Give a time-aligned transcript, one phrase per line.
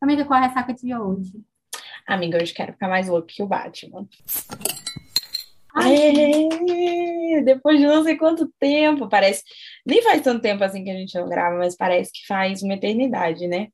[0.00, 1.42] Amiga, qual é a ressaca de hoje?
[2.06, 4.06] Amiga, hoje quero ficar mais louco que o Batman.
[5.78, 9.42] É, depois de não sei quanto tempo, parece.
[9.84, 12.74] Nem faz tanto tempo assim que a gente não grava, mas parece que faz uma
[12.74, 13.68] eternidade, né?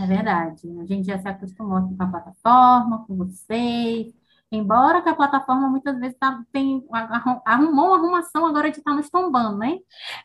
[0.00, 0.62] é verdade.
[0.80, 4.21] A gente já se acostumou aqui com a plataforma, com vocês.
[4.52, 8.92] Embora que a plataforma muitas vezes tá, tem, arrum- arrumou uma arrumação agora de estar
[8.92, 9.78] nos tombando, né?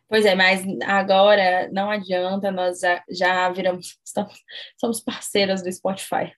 [0.09, 4.33] Pois é, mas agora não adianta, nós já, já viramos, estamos,
[4.77, 6.33] somos parceiras do Spotify.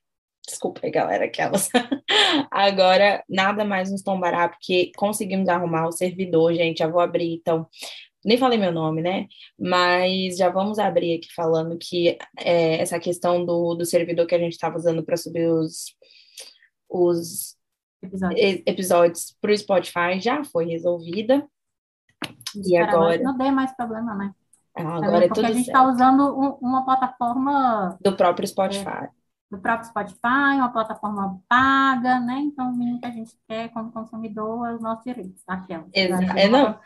[0.46, 1.68] Desculpa aí, galera, aquelas.
[2.50, 6.78] Agora, nada mais nos tombará, porque conseguimos arrumar o servidor, gente.
[6.78, 7.68] Já vou abrir, então.
[8.24, 9.26] Nem falei meu nome, né?
[9.58, 14.38] Mas já vamos abrir aqui falando que é, essa questão do, do servidor que a
[14.38, 15.94] gente estava usando para subir os,
[16.88, 17.56] os
[18.02, 18.36] Episódio.
[18.66, 21.46] episódios para o Spotify já foi resolvida.
[22.54, 23.22] E Espero agora?
[23.22, 24.32] Não dê mais problema, né?
[24.74, 29.08] Ah, Tá Agora é Porque a gente está usando um- uma plataforma Do próprio Spotify.
[29.50, 32.38] do próprio Spotify, uma plataforma paga, né?
[32.38, 35.42] Então, o mínimo que a gente quer como consumidor é os nossos direitos.
[35.46, 35.86] Aquela.
[35.92, 36.78] Exa- Já é, não.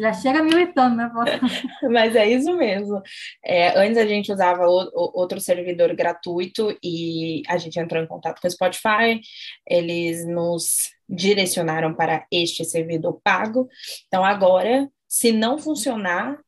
[0.00, 1.10] Já chega militando, né?
[1.90, 3.00] Mas é isso mesmo.
[3.44, 8.06] É, antes a gente usava o- o- outro servidor gratuito e a gente entrou em
[8.06, 9.20] contato com o Spotify,
[9.68, 13.68] eles nos direcionaram para este servidor pago.
[14.06, 16.38] Então agora, se não funcionar,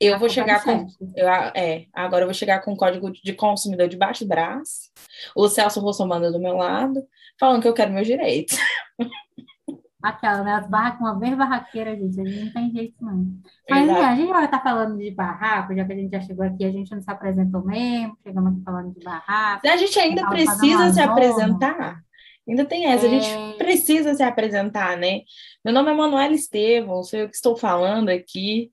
[0.00, 3.88] eu vou chegar com eu, é, agora eu vou chegar com o código de consumidor
[3.88, 4.90] debaixo do braço,
[5.34, 7.02] o Celso Russomano do meu lado,
[7.40, 8.58] falando que eu quero meus direitos.
[10.02, 10.52] Aquela, né?
[10.52, 13.26] As barracas, uma vez barraqueira, gente, a gente não tem jeito, não.
[13.68, 14.00] Mas Exato.
[14.00, 16.64] né, a gente vai estar falando de barraco, já que a gente já chegou aqui,
[16.64, 19.66] a gente não se apresentou mesmo, chegamos aqui falando de barraco.
[19.66, 22.00] A gente ainda precisa se apresentar.
[22.48, 23.52] Ainda tem essa, a gente É.
[23.56, 25.22] precisa se apresentar, né?
[25.64, 28.70] Meu nome é Manuela Estevão, sou eu que estou falando aqui.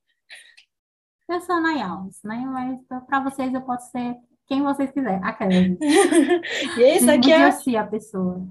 [1.28, 2.36] Eu sou a Nay Alves, né?
[2.46, 4.16] Mas para vocês eu posso ser
[4.46, 5.22] quem vocês quiserem.
[5.24, 5.80] Aquela, gente.
[6.78, 8.46] E esse é, Mude-se a pessoa.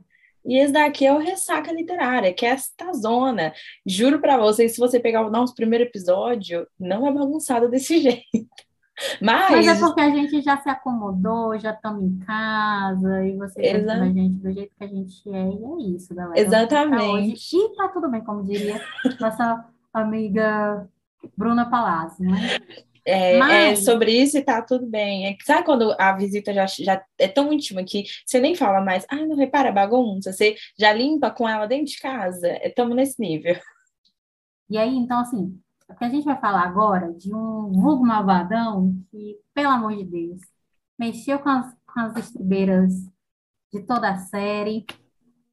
[0.44, 3.52] E esse daqui é o Ressaca Literária, que é esta zona.
[3.86, 8.22] Juro pra vocês, se você pegar o nosso primeiro episódio, não é bagunçado desse jeito.
[9.20, 13.66] Mas Mas, é porque a gente já se acomodou, já estamos em casa, e vocês
[13.66, 16.38] Exa- gostam da gente do jeito que a gente é, e é isso, galera.
[16.40, 17.56] Exatamente.
[17.56, 18.80] E tá tudo bem, como diria
[19.18, 19.64] nossa
[19.94, 20.86] amiga
[21.36, 22.58] Bruna Palazzo, né?
[23.04, 25.26] É, é Mas- sobre isso e tá tudo bem.
[25.26, 29.04] É sabe quando a visita já, já é tão íntima que você nem fala mais,
[29.10, 32.48] ah, não repara a bagunça, você já limpa com ela dentro de casa.
[32.64, 33.56] Estamos nesse nível.
[34.70, 35.58] E aí, então, assim,
[35.88, 40.04] o que a gente vai falar agora de um vulgo malvadão que, pelo amor de
[40.04, 40.40] Deus,
[40.98, 42.92] mexeu com as, com as estribeiras
[43.72, 44.86] de toda a série.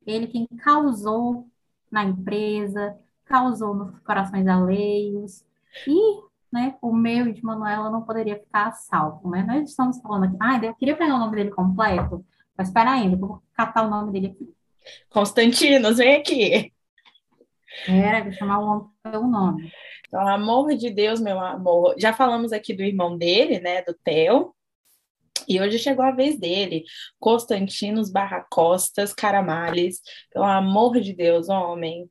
[0.05, 1.47] Ele quem causou
[1.91, 5.43] na empresa, causou nos corações alheios.
[5.87, 6.18] E,
[6.51, 9.43] né, o meu e de Manuela não poderia ficar a salvo, né?
[9.47, 10.37] Nós estamos falando aqui.
[10.39, 12.25] Ah, eu queria pegar o nome dele completo,
[12.57, 14.53] mas espera ainda, vou catar o nome dele aqui.
[15.09, 16.73] Constantinos, vem aqui.
[17.87, 19.71] Era, vou chamar o homem pelo nome.
[20.09, 21.95] Pelo amor de Deus, meu amor.
[21.97, 24.53] Já falamos aqui do irmão dele, né, do Theo.
[25.47, 26.83] E hoje chegou a vez dele.
[27.19, 30.01] Constantinos barra Costas Caramales.
[30.31, 32.09] Pelo amor de Deus, homem.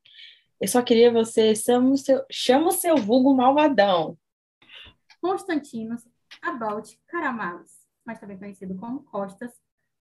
[0.60, 4.16] Eu só queria você, chama o seu, chama o seu vulgo malvadão.
[5.20, 6.06] Constantinos
[6.42, 7.72] About Caramalos,
[8.04, 9.52] mas também conhecido como Costas,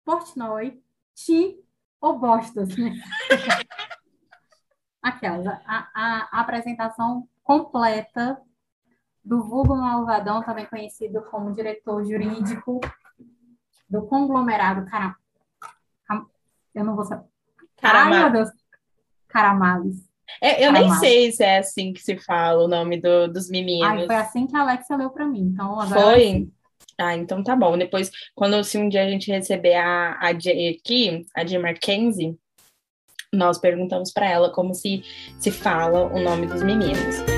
[0.06, 0.82] Portnoy,
[1.14, 1.60] Ti
[2.00, 2.92] ou Bostas, né?
[5.02, 8.40] Aquelas, a, a- a apresentação completa
[9.24, 12.80] do vulgo malvadão, também conhecido como diretor jurídico
[13.90, 15.16] do conglomerado Cara...
[16.06, 16.28] Cam-
[16.74, 17.24] Eu não vou saber.
[17.24, 17.30] Ai,
[17.82, 18.50] Carama- meu Deus.
[20.40, 21.00] É, eu nem Caramales.
[21.00, 24.06] sei se é assim que se fala o nome do- dos Ai, meninos.
[24.06, 25.52] foi assim que a Alexia leu para mim.
[25.54, 26.48] Então, agora Foi?
[27.00, 27.78] Ah, então tá bom.
[27.78, 32.38] Depois, quando se um dia a gente receber a, a Jay aqui, a Jay Mackenzie,
[33.34, 35.04] nós perguntamos para ela como se,
[35.40, 37.31] se fala o nome dos meninos.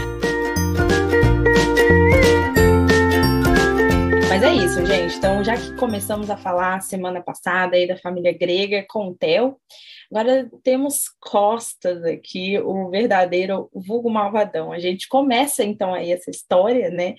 [4.44, 5.16] Mas é isso, gente.
[5.16, 9.58] Então, já que começamos a falar semana passada aí da família grega com o Theo,
[10.12, 14.74] agora temos Costas aqui, o verdadeiro vulgo malvadão.
[14.74, 17.16] A gente começa então aí essa história, né?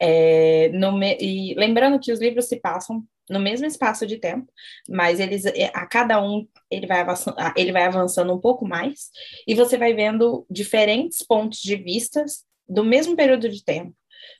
[0.00, 4.52] É, no e lembrando que os livros se passam no mesmo espaço de tempo,
[4.88, 9.10] mas eles é, a cada um ele vai avançando, ele vai avançando um pouco mais
[9.46, 13.94] e você vai vendo diferentes pontos de vistas do mesmo período de tempo,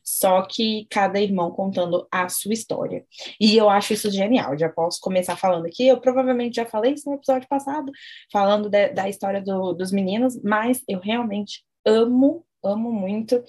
[0.04, 3.04] só que cada irmão contando a sua história.
[3.40, 4.56] E eu acho isso genial.
[4.58, 5.86] Já posso começar falando aqui.
[5.86, 7.90] Eu provavelmente já falei isso no episódio passado,
[8.32, 13.42] falando de- da história do- dos meninos, mas eu realmente amo, amo muito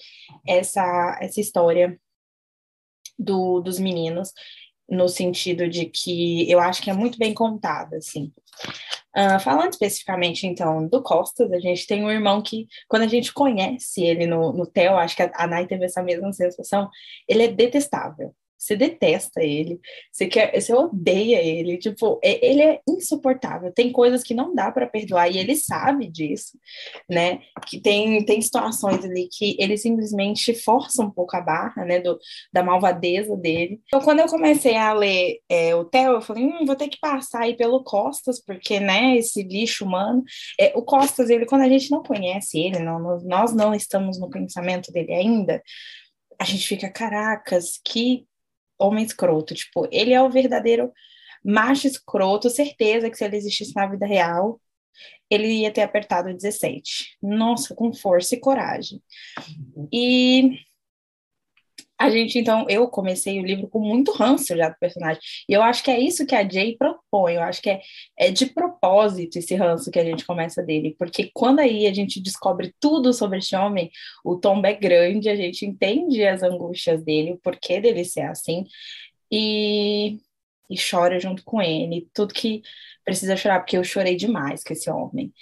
[0.47, 1.99] essa, essa história
[3.17, 4.31] do, dos meninos.
[4.89, 8.31] No sentido de que eu acho que é muito bem contada, assim.
[9.15, 13.33] Uh, falando especificamente, então, do Costas, a gente tem um irmão que, quando a gente
[13.33, 16.89] conhece ele no, no Theo, acho que a, a Nai teve essa mesma sensação,
[17.27, 19.79] ele é detestável você detesta ele,
[20.11, 23.71] você quer, você odeia ele, tipo, é, ele é insuportável.
[23.71, 26.57] Tem coisas que não dá para perdoar e ele sabe disso,
[27.09, 27.39] né?
[27.65, 32.19] Que tem tem situações ali que ele simplesmente força um pouco a barra, né, do,
[32.51, 33.81] da malvadeza dele.
[33.87, 36.99] Então, quando eu comecei a ler é, o Theo, eu falei, hum, vou ter que
[36.99, 40.23] passar aí pelo Costas, porque, né, esse lixo humano.
[40.59, 44.29] É, o Costas, ele, quando a gente não conhece ele, não, nós não estamos no
[44.29, 45.61] pensamento dele ainda,
[46.39, 48.25] a gente fica, caracas, que
[48.79, 49.53] homem escroto.
[49.53, 50.91] Tipo, ele é o verdadeiro
[51.43, 54.59] macho escroto, certeza que se ele existisse na vida real,
[55.29, 57.17] ele ia ter apertado 17.
[57.21, 59.01] Nossa, com força e coragem.
[59.91, 60.57] E
[61.99, 65.21] a gente, então, eu comecei o livro com muito ranço já do personagem.
[65.49, 67.33] E eu acho que é isso que a Jay propõe.
[67.33, 67.81] Eu acho que é,
[68.17, 70.95] é de propósito esse ranço que a gente começa dele.
[70.97, 73.91] Porque quando aí a gente descobre tudo sobre esse homem,
[74.23, 78.63] o tombo é grande, a gente entende as angústias dele, o porquê dele ser assim.
[79.29, 80.19] E,
[80.69, 82.07] e chora junto com ele.
[82.13, 82.61] Tudo que
[83.03, 85.33] precisa chorar, porque eu chorei demais com esse homem.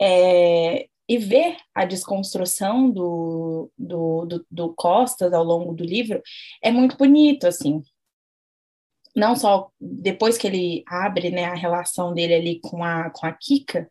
[0.00, 6.22] É, e ver a desconstrução do, do, do, do, Costas ao longo do livro
[6.62, 7.82] é muito bonito, assim.
[9.14, 13.32] Não só depois que ele abre né, a relação dele ali com a, com a
[13.32, 13.86] Kika,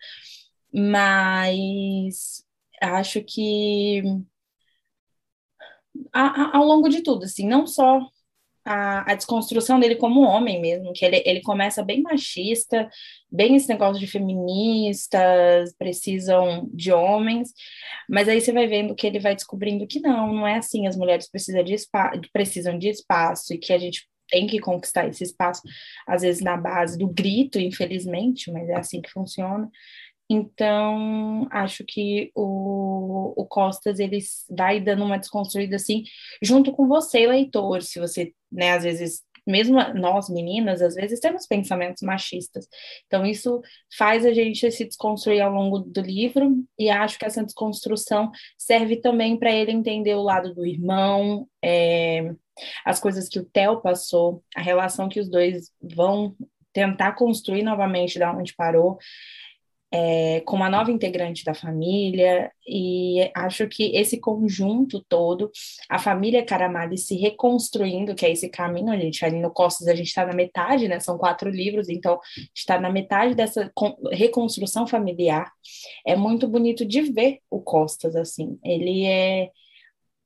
[0.74, 2.44] mas
[2.82, 4.02] acho que
[6.12, 8.00] a, a, ao longo de tudo, assim, não só
[8.66, 12.90] a, a, desconstrução dele como homem mesmo, que ele, ele começa bem machista,
[13.32, 17.52] bem esse negócio de feministas, precisam de homens,
[18.10, 20.96] mas aí você vai vendo que ele vai descobrindo que não, não é assim, as
[20.96, 21.76] mulheres precisam de,
[22.32, 25.62] precisam de espaço e que a gente tem que conquistar esse espaço,
[26.08, 29.70] às vezes na base do grito, infelizmente, mas é assim que funciona.
[30.34, 34.20] Então, acho que o, o Costas ele
[34.50, 36.04] vai dando uma desconstruída assim,
[36.42, 41.46] junto com você, leitor, se você, né, às vezes, mesmo nós meninas, às vezes temos
[41.46, 42.66] pensamentos machistas.
[43.08, 43.60] Então, isso
[43.98, 49.02] faz a gente se desconstruir ao longo do livro, e acho que essa desconstrução serve
[49.02, 52.34] também para ele entender o lado do irmão, é,
[52.86, 56.38] as coisas que o Theo passou, a relação que os dois vão
[56.72, 58.98] tentar construir novamente da onde parou
[59.92, 65.52] é, com uma nova integrante da família, e acho que esse conjunto todo,
[65.90, 69.96] a família Caramali se reconstruindo, que é esse caminho, a gente ali no Costas, a
[69.96, 71.00] gente está na metade, né?
[71.00, 72.20] São quatro livros, então
[72.56, 73.72] está na metade dessa
[74.12, 75.52] reconstrução familiar.
[76.06, 78.58] É muito bonito de ver o Costas assim.
[78.64, 79.50] Ele é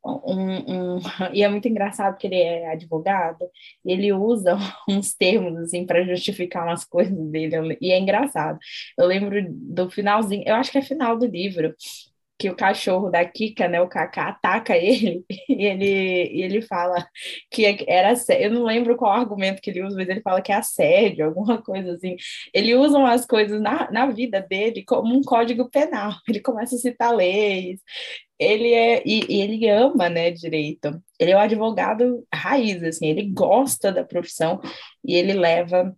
[0.06, 1.00] um, um,
[1.34, 3.46] e é muito engraçado que ele é advogado,
[3.84, 4.57] e ele usa
[4.90, 8.60] uns termos assim para justificar umas coisas dele, e é engraçado.
[8.98, 11.74] Eu lembro do finalzinho, eu acho que é final do livro,
[12.38, 17.07] que o cachorro da Kika, né, o Kaká, ataca ele e ele, e ele fala
[17.50, 20.56] que era eu não lembro qual argumento que ele usa, mas ele fala que é
[20.56, 22.16] assédio, alguma coisa assim.
[22.54, 26.13] Ele usa as coisas na, na vida dele como um código penal.
[26.28, 27.80] Ele começa a citar leis.
[28.39, 31.01] Ele é e, e ele ama, né, direito.
[31.19, 34.59] Ele é o advogado raiz, assim, ele gosta da profissão
[35.03, 35.95] e ele leva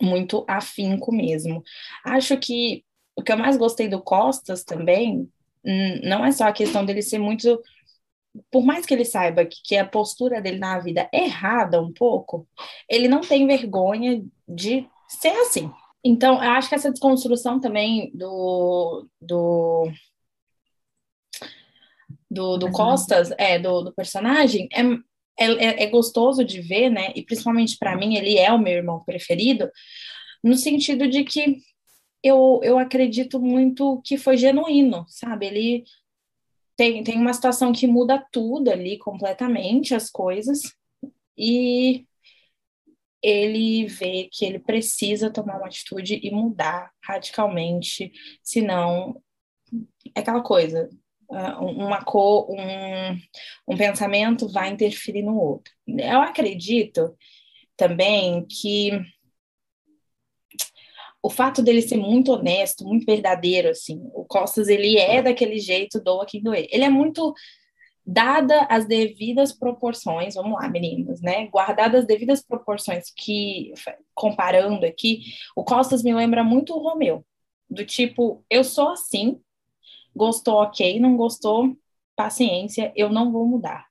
[0.00, 1.62] muito afinco mesmo.
[2.04, 2.84] Acho que
[3.16, 5.28] o que eu mais gostei do Costas também
[5.64, 7.60] Hum, não é só a questão dele ser muito.
[8.50, 11.92] Por mais que ele saiba que, que a postura dele na vida é errada um
[11.92, 12.46] pouco,
[12.88, 15.70] ele não tem vergonha de ser assim.
[16.04, 19.90] Então, eu acho que essa desconstrução também do, do
[22.30, 24.82] do, do Costas, é, do, do personagem, é,
[25.38, 27.12] é, é, gostoso de ver, né?
[27.14, 29.70] E principalmente para mim, ele é o meu irmão preferido,
[30.42, 31.58] no sentido de que
[32.22, 35.46] eu, eu acredito muito que foi genuíno, sabe?
[35.46, 35.84] Ele
[36.76, 40.60] tem, tem uma situação que muda tudo ali, completamente, as coisas,
[41.36, 42.06] e
[43.22, 49.20] ele vê que ele precisa tomar uma atitude e mudar radicalmente, senão
[50.14, 50.88] é aquela coisa,
[51.28, 53.18] uma cor, um,
[53.68, 55.72] um pensamento vai interferir no outro.
[55.86, 57.14] Eu acredito
[57.76, 58.90] também que
[61.22, 66.02] o fato dele ser muito honesto, muito verdadeiro, assim, o Costas, ele é daquele jeito,
[66.02, 66.66] doa quem doer.
[66.70, 67.34] Ele é muito
[68.06, 71.46] dada as devidas proporções, vamos lá, meninas, né?
[71.48, 73.72] Guardadas as devidas proporções que,
[74.14, 77.22] comparando aqui, o Costas me lembra muito o Romeu,
[77.68, 79.38] do tipo, eu sou assim,
[80.18, 81.74] gostou, ok, não gostou,
[82.16, 83.86] paciência, eu não vou mudar.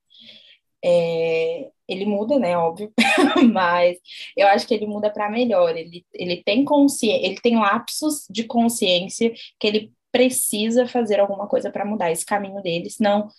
[0.85, 2.93] É, ele muda, né, óbvio,
[3.53, 3.97] mas
[4.35, 5.75] eu acho que ele muda para melhor.
[5.75, 11.71] Ele, ele tem consciência, ele tem lapsos de consciência que ele precisa fazer alguma coisa
[11.71, 13.29] para mudar esse caminho dele, senão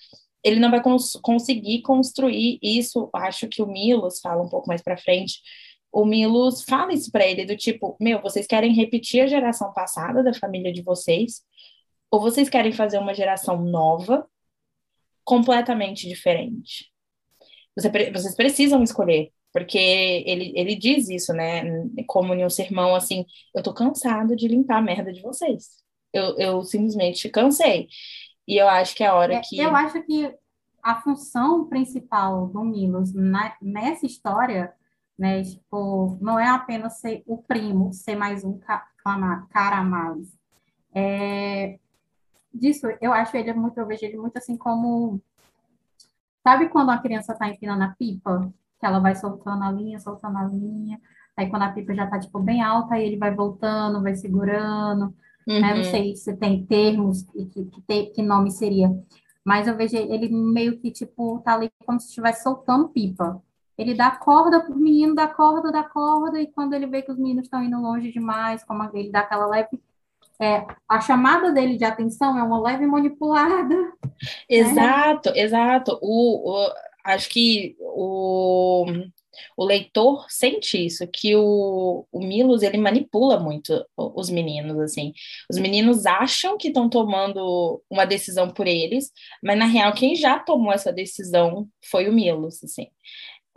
[0.44, 3.10] ele não vai cons conseguir construir isso.
[3.14, 5.40] Acho que o Milos fala um pouco mais para frente.
[5.92, 10.22] O Milos fala isso para ele do tipo, meu, vocês querem repetir a geração passada
[10.22, 11.42] da família de vocês,
[12.10, 14.28] ou vocês querem fazer uma geração nova,
[15.24, 16.90] completamente diferente?
[17.76, 21.62] Você, vocês precisam escolher, porque ele, ele diz isso, né?
[22.06, 23.24] Como em um sermão assim:
[23.54, 25.82] eu tô cansado de limpar a merda de vocês.
[26.12, 27.88] Eu, eu simplesmente cansei.
[28.46, 29.58] E eu acho que é a hora é, que.
[29.58, 30.34] Eu acho que
[30.82, 34.72] a função principal do Milos na, nessa história,
[35.18, 40.38] né, tipo, não é apenas ser o primo, ser mais um cara a mais.
[40.94, 41.78] É,
[42.58, 45.20] disso, eu acho ele muito, eu vejo ele muito assim como.
[46.42, 48.52] Sabe quando a criança está empinando a pipa?
[48.80, 51.00] Que ela vai soltando a linha, soltando a linha.
[51.36, 55.14] Aí quando a pipa já está tipo, bem alta, aí ele vai voltando, vai segurando.
[55.46, 55.60] Uhum.
[55.60, 55.74] Né?
[55.74, 58.90] Não sei se tem termos que, que, que, que nome seria.
[59.44, 63.42] Mas eu vejo ele meio que, tipo, tá ali como se estivesse soltando pipa.
[63.78, 67.16] Ele dá corda pro menino, dá corda, dá corda, e quando ele vê que os
[67.16, 69.80] meninos estão indo longe demais, como ele dá aquela leve
[70.40, 73.74] é, a chamada dele de atenção é uma leve manipulada.
[74.48, 75.40] Exato, né?
[75.40, 75.98] exato.
[76.00, 76.72] O, o,
[77.04, 78.86] acho que o,
[79.56, 85.12] o leitor sente isso, que o, o Milos ele manipula muito os meninos, assim.
[85.50, 89.10] Os meninos acham que estão tomando uma decisão por eles,
[89.42, 92.86] mas na real quem já tomou essa decisão foi o Milos, assim.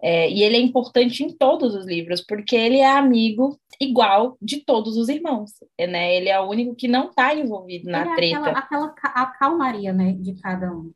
[0.04, 4.64] É, e ele é importante em todos os livros, porque ele é amigo igual de
[4.64, 6.16] todos os irmãos, né?
[6.16, 8.36] Ele é o único que não está envolvido na ele treta.
[8.36, 10.94] É aquela, aquela a calmaria, né, de cada um.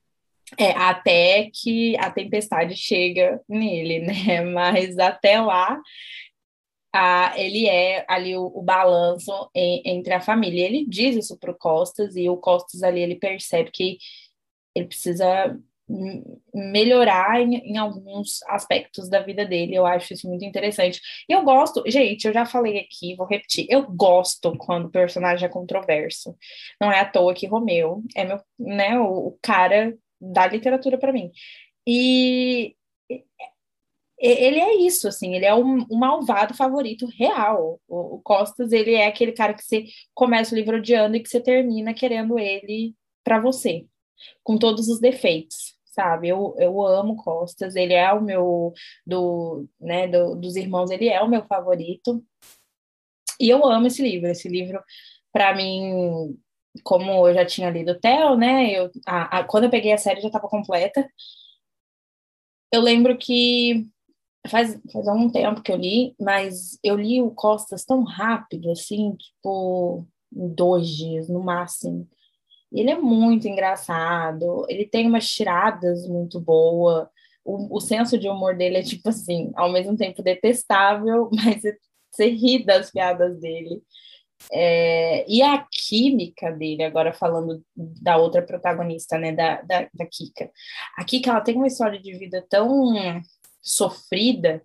[0.55, 4.41] É, até que a tempestade chega nele, né?
[4.41, 5.81] Mas até lá,
[7.35, 10.63] ele é ali o, o balanço em, entre a família.
[10.63, 13.97] Ele diz isso para o Costas, e o Costas ali ele percebe que
[14.75, 15.59] ele precisa
[16.53, 19.75] melhorar em, em, alguns aspectos da vida dele.
[19.75, 20.99] Eu acho isso muito interessante.
[21.29, 25.45] E eu gosto, gente, eu já falei aqui, vou repetir, eu gosto quando o personagem
[25.45, 26.35] é controverso.
[26.81, 31.13] Não é à toa que Romeu é meu, né, o, o cara da literatura para
[31.13, 31.31] mim.
[31.87, 32.75] E
[34.17, 37.79] ele é isso, assim, ele é um, um malvado favorito real.
[37.87, 41.29] O, o, Costas, ele é aquele cara que você começa o livro odiando e que
[41.29, 43.85] você termina querendo ele para você,
[44.43, 46.27] com todos os defeitos sabe?
[46.27, 48.73] Eu, eu amo Costas, ele é o meu,
[49.05, 52.23] do, né, do, dos irmãos, ele é o meu favorito.
[53.39, 54.29] E eu amo esse livro.
[54.29, 54.81] Esse livro,
[55.31, 56.37] para mim,
[56.83, 58.71] como eu já tinha lido Theo, né?
[58.71, 61.07] Eu, a, a, quando eu peguei a série já estava completa.
[62.71, 63.87] Eu lembro que
[64.49, 69.15] faz, faz algum tempo que eu li, mas eu li o Costas tão rápido, assim,
[69.15, 72.07] tipo, em dois dias no máximo.
[72.71, 77.07] Ele é muito engraçado, ele tem umas tiradas muito boas.
[77.43, 81.61] O, o senso de humor dele é tipo assim, ao mesmo tempo detestável, mas
[82.11, 83.81] você ri das piadas dele.
[84.51, 90.51] É, e a química dele, agora falando da outra protagonista, né, da, da, da Kika.
[90.97, 92.93] A Kika, ela tem uma história de vida tão
[93.61, 94.61] sofrida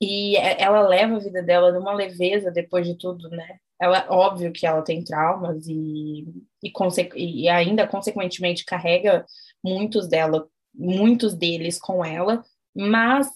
[0.00, 3.58] e é, ela leva a vida dela numa leveza depois de tudo, né?
[3.80, 6.26] Ela, óbvio que ela tem traumas e,
[6.62, 9.24] e, e ainda, consequentemente, carrega
[9.62, 12.42] muitos dela, muitos deles com ela,
[12.74, 13.28] mas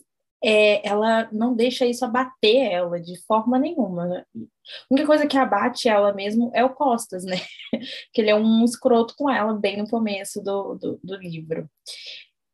[0.42, 4.24] é, ela não deixa isso abater ela de forma nenhuma.
[4.34, 4.44] A
[4.90, 7.36] única coisa que abate ela mesmo é o Costas, né?
[8.12, 11.68] que ele é um escroto com ela bem no começo do, do, do livro.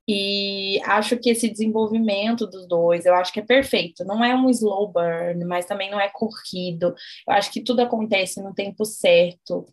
[0.09, 4.05] E acho que esse desenvolvimento dos dois, eu acho que é perfeito.
[4.05, 6.95] Não é um slow burn, mas também não é corrido.
[7.27, 9.67] Eu acho que tudo acontece no tempo certo,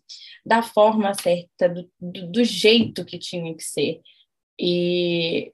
[0.44, 4.00] da forma certa, do, do, do jeito que tinha que ser.
[4.58, 5.52] E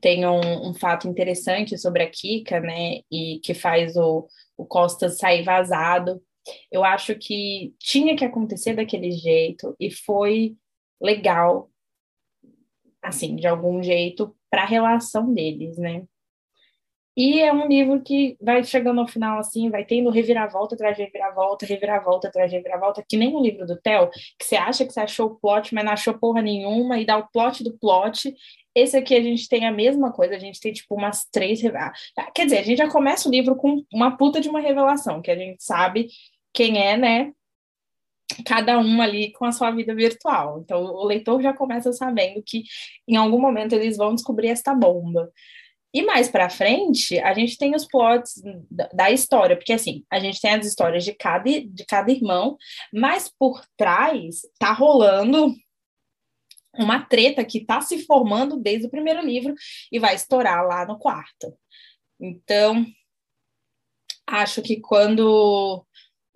[0.00, 3.00] tem um, um, fato interessante sobre a Kika, né?
[3.10, 6.22] E que faz o, o Costa sair vazado.
[6.72, 10.56] Eu acho que tinha que acontecer daquele jeito e foi
[11.00, 11.70] legal
[13.08, 16.04] assim, de algum jeito, para a relação deles, né?
[17.16, 21.02] E é um livro que vai chegando ao final, assim, vai tendo reviravolta atrás de
[21.02, 24.92] reviravolta, reviravolta atrás de reviravolta, que nem o livro do Theo, que você acha que
[24.92, 28.32] você achou o plot, mas não achou porra nenhuma, e dá o plot do plot.
[28.72, 31.98] Esse aqui a gente tem a mesma coisa, a gente tem, tipo, umas três revelações.
[32.32, 35.32] Quer dizer, a gente já começa o livro com uma puta de uma revelação, que
[35.32, 36.06] a gente sabe
[36.52, 37.32] quem é, né?
[38.44, 40.60] Cada um ali com a sua vida virtual.
[40.62, 42.64] Então, o leitor já começa sabendo que
[43.06, 45.30] em algum momento eles vão descobrir esta bomba.
[45.92, 48.42] E mais para frente, a gente tem os plots
[48.92, 52.58] da, história, porque assim, a gente tem as histórias de cada, de cada irmão,
[52.92, 55.54] mas por trás tá rolando
[56.78, 59.54] uma treta que tá se formando desde o primeiro livro
[59.90, 61.56] e vai estourar lá no quarto.
[62.20, 62.86] Então,
[64.26, 65.84] acho que quando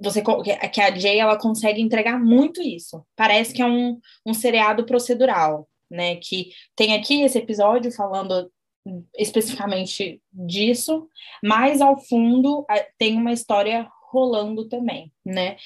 [0.02, 0.22] você
[0.72, 3.04] que a Jay ela consegue entregar muito isso.
[3.16, 6.16] Parece que é um, um seriado procedural, né?
[6.16, 8.50] Que tem aqui esse episódio falando
[9.16, 11.08] especificamente disso,
[11.42, 12.66] mas ao fundo
[12.98, 15.56] tem uma história rolando também, né?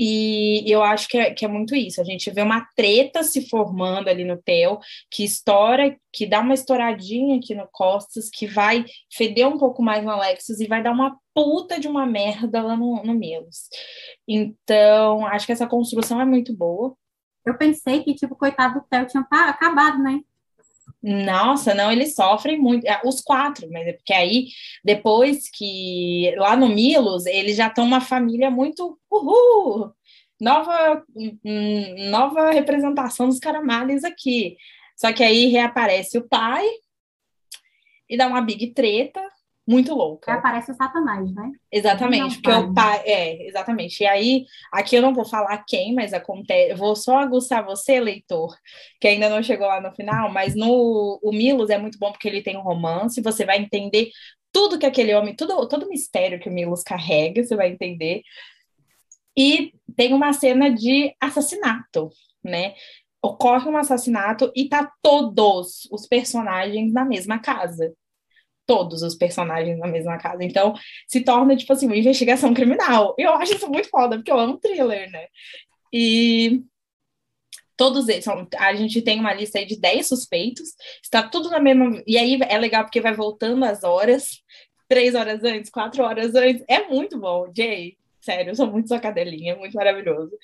[0.00, 2.00] E eu acho que é, que é muito isso.
[2.00, 4.78] A gente vê uma treta se formando ali no Theo,
[5.10, 10.04] que estoura, que dá uma estouradinha aqui no Costas, que vai feder um pouco mais
[10.04, 13.68] no Alexis e vai dar uma puta de uma merda lá no, no Melos.
[14.26, 16.94] Então, acho que essa construção é muito boa.
[17.44, 20.20] Eu pensei que, tipo, coitado do Theo tinha acabado, né?
[21.08, 24.48] Nossa, não, eles sofrem muito, é, os quatro, mas é porque aí,
[24.84, 29.90] depois que lá no Milos, eles já estão uma família muito uhul,
[30.38, 31.02] nova,
[32.10, 34.58] nova representação dos caramales aqui.
[34.98, 36.66] Só que aí reaparece o pai
[38.06, 39.22] e dá uma big treta,
[39.68, 40.32] muito louca.
[40.32, 41.52] Aparece o Satanás, né?
[41.70, 43.02] Exatamente, porque o pai.
[43.04, 44.02] É, exatamente.
[44.02, 46.74] E aí, aqui eu não vou falar quem, mas acontece.
[46.74, 48.56] Vou só aguçar você, leitor,
[48.98, 52.26] que ainda não chegou lá no final, mas no o Milos é muito bom porque
[52.26, 54.10] ele tem um romance, você vai entender
[54.50, 58.22] tudo que aquele homem, tudo, todo o mistério que o Milos carrega, você vai entender.
[59.36, 62.08] E tem uma cena de assassinato,
[62.42, 62.72] né?
[63.22, 67.92] Ocorre um assassinato e tá todos os personagens na mesma casa
[68.68, 70.44] todos os personagens na mesma casa.
[70.44, 70.74] Então,
[71.08, 73.14] se torna, tipo assim, uma investigação criminal.
[73.18, 75.26] Eu acho isso muito foda, porque eu amo thriller, né?
[75.90, 76.62] E
[77.78, 78.26] todos eles,
[78.58, 82.02] a gente tem uma lista aí de 10 suspeitos, está tudo na mesma.
[82.06, 84.42] E aí é legal porque vai voltando as horas,
[84.86, 86.62] três horas antes, quatro horas antes.
[86.68, 87.96] É muito bom, Jay.
[88.20, 90.36] Sério, eu sou muito sua cadelinha, muito maravilhoso.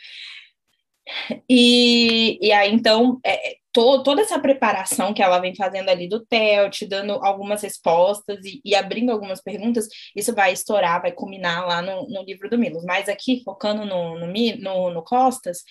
[1.47, 6.25] E, e aí, então, é, to, toda essa preparação que ela vem fazendo ali do
[6.25, 11.67] Theo, te dando algumas respostas e, e, abrindo algumas perguntas, isso vai estourar, vai culminar
[11.67, 12.85] lá no, no livro do Milos.
[12.85, 15.65] Mas aqui, focando no, no, no, no Costas,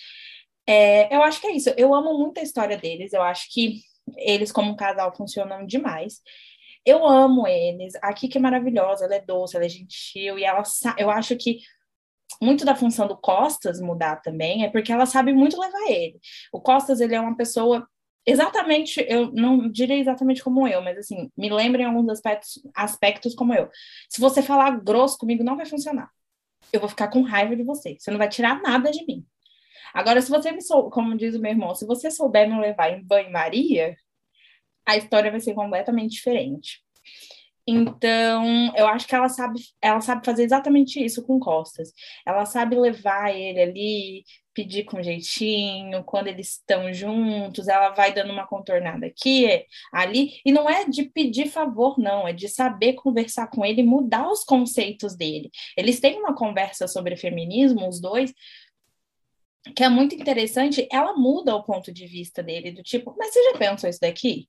[0.66, 1.70] é, eu acho que é isso.
[1.76, 3.80] Eu amo muito a história deles, eu acho que
[4.18, 6.20] eles, como casal, funcionam demais.
[6.84, 7.94] Eu amo eles.
[8.02, 10.62] A Kiki é maravilhosa, ela é doce, ela é gentil, e ela
[10.98, 11.60] eu acho que
[12.40, 16.20] muito da função do Costas mudar também é porque ela sabe muito levar ele.
[16.52, 17.88] O Costas, ele é uma pessoa
[18.26, 23.34] exatamente, eu não direi exatamente como eu, mas assim, me lembra em alguns aspectos, aspectos
[23.34, 23.68] como eu.
[24.08, 26.10] Se você falar grosso comigo, não vai funcionar.
[26.72, 27.96] Eu vou ficar com raiva de você.
[27.98, 29.24] Você não vai tirar nada de mim.
[29.92, 32.90] Agora, se você me sou, como diz o meu irmão, se você souber me levar
[32.90, 33.96] em banho-maria,
[34.86, 36.82] a história vai ser completamente diferente.
[37.66, 41.92] Então, eu acho que ela sabe, ela sabe fazer exatamente isso com Costas.
[42.26, 48.32] Ela sabe levar ele ali, pedir com jeitinho, quando eles estão juntos, ela vai dando
[48.32, 53.48] uma contornada aqui, ali, e não é de pedir favor, não, é de saber conversar
[53.48, 55.50] com ele, mudar os conceitos dele.
[55.76, 58.32] Eles têm uma conversa sobre feminismo, os dois,
[59.74, 63.42] que é muito interessante, ela muda o ponto de vista dele, do tipo, mas você
[63.50, 64.48] já pensou isso daqui?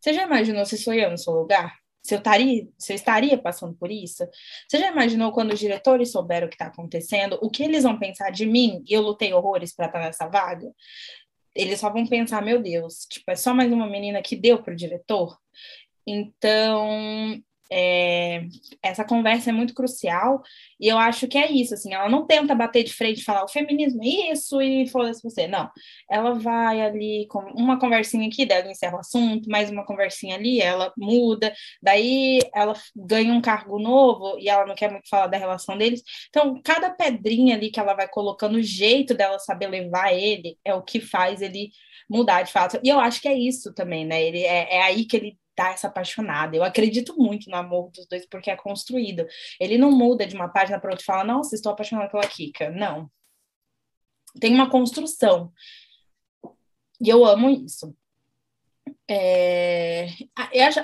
[0.00, 1.76] Você já imaginou se sou eu no seu lugar?
[2.08, 4.26] Se eu, estaria, se eu estaria passando por isso?
[4.66, 7.98] Você já imaginou quando os diretores souberam o que está acontecendo, o que eles vão
[7.98, 10.72] pensar de mim e eu lutei horrores para estar nessa vaga?
[11.54, 14.72] Eles só vão pensar, meu Deus, tipo, é só mais uma menina que deu para
[14.72, 15.36] o diretor?
[16.06, 18.46] Então, é,
[18.82, 20.42] essa conversa é muito crucial
[20.80, 23.44] e eu acho que é isso, assim, ela não tenta bater de frente e falar
[23.44, 25.70] o feminismo é isso e foda-se você, não.
[26.10, 30.60] Ela vai ali com uma conversinha aqui, dela encerra o assunto, mais uma conversinha ali,
[30.60, 31.52] ela muda,
[31.82, 36.02] daí ela ganha um cargo novo e ela não quer muito falar da relação deles.
[36.28, 40.74] Então, cada pedrinha ali que ela vai colocando, o jeito dela saber levar ele é
[40.74, 41.70] o que faz ele
[42.08, 42.80] mudar de fato.
[42.82, 44.22] E eu acho que é isso também, né?
[44.22, 46.56] Ele é, é aí que ele tá essa apaixonada.
[46.56, 49.26] Eu acredito muito no amor dos dois porque é construído.
[49.58, 52.70] Ele não muda de uma página para outra e fala, nossa, estou apaixonada pela Kika.
[52.70, 53.10] Não.
[54.40, 55.52] Tem uma construção.
[57.00, 57.92] E eu amo isso.
[59.10, 60.06] É,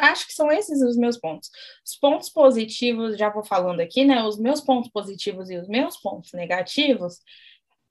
[0.01, 1.51] acho, que são esses os meus pontos.
[1.85, 4.25] Os pontos positivos, já vou falando aqui, né?
[4.25, 7.21] Os meus pontos positivos e os meus pontos negativos.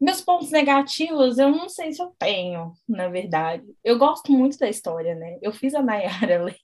[0.04, 3.64] Meus pontos negativos, eu não sei se eu tenho, na verdade.
[3.82, 5.38] Eu gosto muito da história, né?
[5.42, 6.58] Eu fiz a Nayara ler.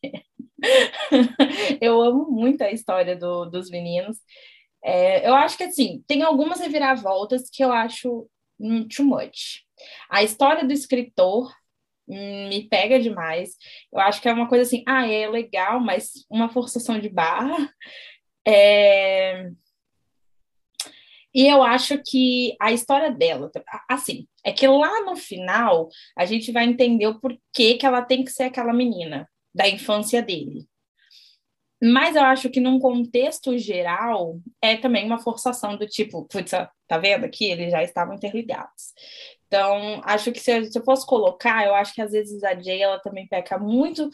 [1.79, 4.17] eu amo muito a história do, dos meninos.
[4.83, 8.29] É, eu acho que, assim, tem algumas reviravoltas que eu acho
[8.93, 9.63] too much.
[10.09, 11.49] A história do escritor
[12.05, 13.51] me pega demais.
[13.89, 17.55] Eu acho que é uma coisa assim, ah, é legal, mas uma forçação de barra.
[18.45, 19.49] É...
[21.39, 23.49] E eu acho que a história dela,
[23.89, 28.25] assim, é que lá no final a gente vai entender o porquê que ela tem
[28.25, 29.25] que ser aquela menina
[29.55, 30.67] da infância dele.
[31.81, 36.51] Mas eu acho que num contexto geral é também uma forçação do tipo, putz,
[36.85, 37.45] tá vendo aqui?
[37.45, 38.93] Eles já estavam interligados.
[39.47, 42.53] Então, acho que se eu, se eu fosse colocar, eu acho que às vezes a
[42.53, 44.09] Jay, ela também peca muito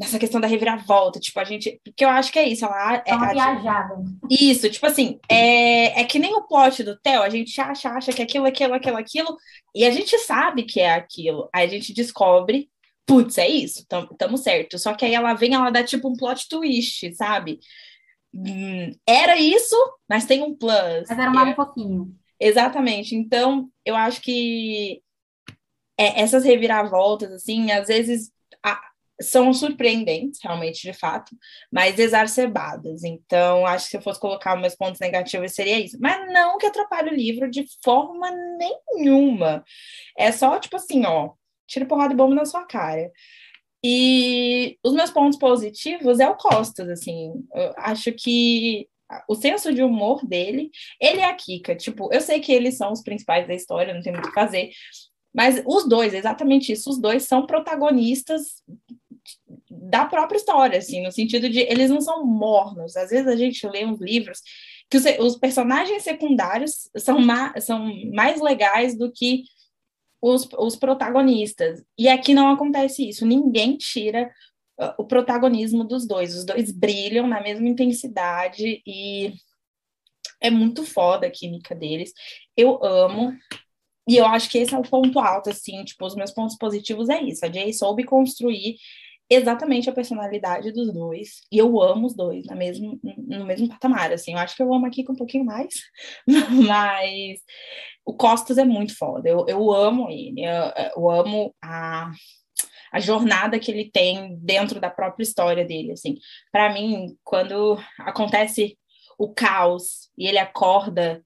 [0.00, 3.14] nessa questão da reviravolta, tipo, a gente, porque eu acho que é isso, ela é
[3.14, 3.96] uma viajada.
[4.30, 8.10] Isso, tipo assim, é, é que nem o plot do Theo, a gente acha, acha
[8.10, 9.36] que aquilo, aquilo, aquilo, aquilo,
[9.74, 12.70] e a gente sabe que é aquilo, aí a gente descobre,
[13.04, 16.16] putz, é isso, tamo, tamo certo, só que aí ela vem, ela dá tipo um
[16.16, 17.60] plot twist, sabe?
[18.32, 19.76] Hum, era isso,
[20.08, 21.04] mas tem um plus.
[21.10, 21.50] Mas era mais é...
[21.50, 22.16] um pouquinho.
[22.38, 23.14] Exatamente.
[23.14, 25.02] Então, eu acho que
[25.98, 28.30] é, essas reviravoltas, assim, às vezes
[28.64, 28.80] a,
[29.20, 31.36] são surpreendentes, realmente, de fato,
[31.70, 33.04] mas exacerbadas.
[33.04, 35.98] Então, acho que se eu fosse colocar meus pontos negativos, seria isso.
[36.00, 39.64] Mas não que atrapalhe o livro de forma nenhuma.
[40.16, 41.32] É só, tipo assim, ó,
[41.66, 43.10] tira porrada e bomba na sua cara.
[43.84, 47.32] E os meus pontos positivos é o Costas, assim.
[47.54, 48.88] Eu acho que
[49.28, 51.74] o senso de humor dele, ele é a Kika.
[51.74, 54.34] Tipo, eu sei que eles são os principais da história, não tem muito o que
[54.34, 54.70] fazer,
[55.34, 58.62] mas os dois, exatamente isso, os dois são protagonistas
[59.70, 62.96] da própria história, assim, no sentido de eles não são mornos.
[62.96, 64.40] Às vezes a gente lê uns livros
[64.88, 69.44] que os, os personagens secundários são, ma são mais legais do que
[70.20, 71.82] os, os protagonistas.
[71.98, 73.24] E aqui não acontece isso.
[73.24, 74.30] Ninguém tira
[74.98, 76.34] o protagonismo dos dois.
[76.34, 79.32] Os dois brilham na mesma intensidade e
[80.40, 82.12] é muito foda a química deles.
[82.56, 83.36] Eu amo.
[84.08, 87.08] E eu acho que esse é o ponto alto, assim, tipo, os meus pontos positivos
[87.08, 87.44] é isso.
[87.44, 88.76] A Jay soube construir
[89.30, 91.42] exatamente a personalidade dos dois.
[91.52, 94.32] E eu amo os dois na mesmo, no mesmo patamar, assim.
[94.32, 95.72] Eu acho que eu amo aqui com um pouquinho mais.
[96.66, 97.38] Mas
[98.04, 99.28] o Costas é muito foda.
[99.28, 100.44] Eu, eu amo ele.
[100.44, 102.10] Eu, eu amo a
[102.92, 106.16] a jornada que ele tem dentro da própria história dele, assim.
[106.50, 108.76] Para mim, quando acontece
[109.16, 111.22] o caos e ele acorda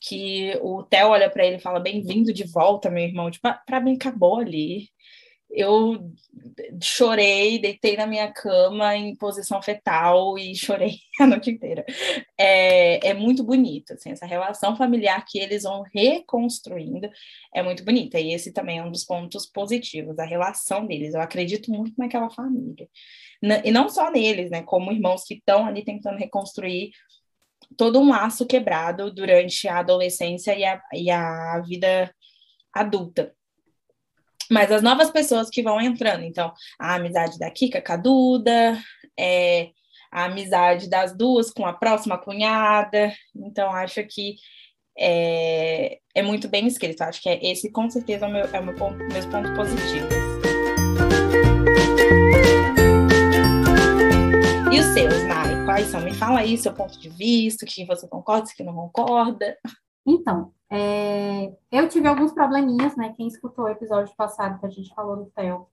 [0.00, 3.80] que o Theo olha para ele e fala bem-vindo de volta, meu irmão, tipo, para
[3.80, 4.88] mim acabou ali
[5.54, 6.12] eu
[6.82, 11.84] chorei, deitei na minha cama em posição fetal e chorei a noite inteira.
[12.36, 17.08] É, é muito bonito, assim, essa relação familiar que eles vão reconstruindo
[17.54, 18.18] é muito bonita.
[18.18, 21.14] E esse também é um dos pontos positivos, a relação deles.
[21.14, 22.88] Eu acredito muito naquela família.
[23.64, 26.90] E não só neles, né, como irmãos que estão ali tentando reconstruir
[27.76, 32.12] todo um laço quebrado durante a adolescência e a, e a vida
[32.72, 33.32] adulta
[34.50, 38.78] mas as novas pessoas que vão entrando, então, a amizade da Kika com a Duda,
[39.18, 39.70] é,
[40.12, 44.36] a amizade das duas com a próxima cunhada, então acho que
[44.96, 48.60] é, é muito bem escrito, acho que é, esse com certeza é o meu, é
[48.60, 50.14] o meu ponto, meus pontos positivos.
[54.72, 56.00] E os seus, Nai, quais são?
[56.00, 59.56] Me fala aí seu ponto de vista, o que você concorda, o que não concorda.
[60.06, 63.14] Então, é, eu tive alguns probleminhas, né?
[63.16, 65.68] Quem escutou o episódio passado que a gente falou do Theo,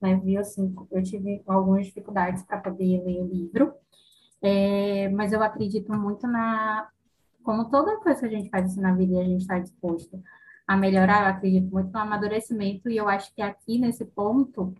[0.00, 0.14] né?
[0.14, 3.74] Viu assim, eu tive algumas dificuldades para poder ler o livro,
[4.40, 6.88] é, mas eu acredito muito na.
[7.42, 10.22] Como toda coisa que a gente faz assim na vida e a gente está disposto
[10.68, 14.72] a melhorar, eu acredito muito no amadurecimento, e eu acho que aqui nesse ponto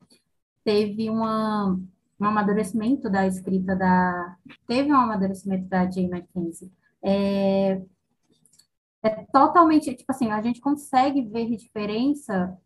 [0.64, 1.76] teve uma,
[2.20, 4.36] um amadurecimento da escrita da.
[4.68, 6.70] Teve um amadurecimento da Jane Mackenzie.
[7.02, 7.82] É,
[9.02, 12.56] é totalmente, tipo assim, a gente consegue ver diferença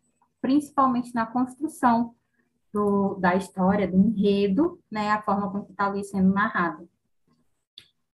[0.41, 2.15] principalmente na construção
[2.73, 6.89] do, da história, do enredo, né, a forma como está ali sendo narrado.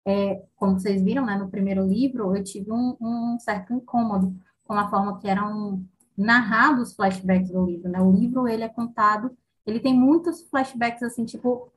[0.04, 4.74] É, como vocês viram, né, no primeiro livro, eu tive um, um, certo incômodo com
[4.74, 5.84] a forma que eram
[6.16, 8.00] narrados os flashbacks do livro, né?
[8.00, 11.72] O livro, ele é contado, ele tem muitos flashbacks, assim, tipo,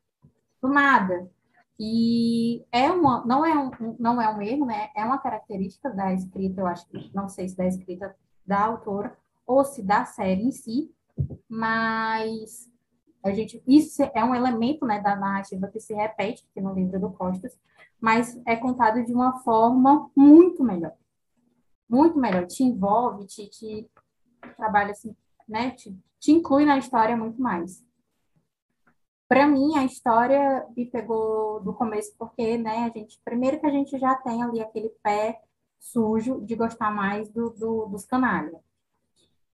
[0.61, 1.29] do nada.
[1.79, 4.89] E é uma, não, é um, não é um erro, né?
[4.95, 9.17] É uma característica da escrita, eu acho que, não sei se da escrita da autora
[9.45, 10.91] ou se da série em si,
[11.49, 12.71] mas
[13.23, 16.99] a gente, isso é um elemento né, da narrativa que se repete aqui no livro
[16.99, 17.57] do Costas,
[17.99, 20.93] mas é contado de uma forma muito melhor.
[21.89, 22.45] Muito melhor.
[22.45, 23.89] Te envolve, te, te
[24.55, 25.15] trabalha assim,
[25.47, 25.71] né?
[25.71, 27.84] Te, te inclui na história muito mais.
[29.35, 33.69] Para mim, a história me pegou do começo, porque, né, a gente, primeiro que a
[33.69, 35.41] gente já tem ali aquele pé
[35.77, 38.55] sujo de gostar mais do, do dos canalhas.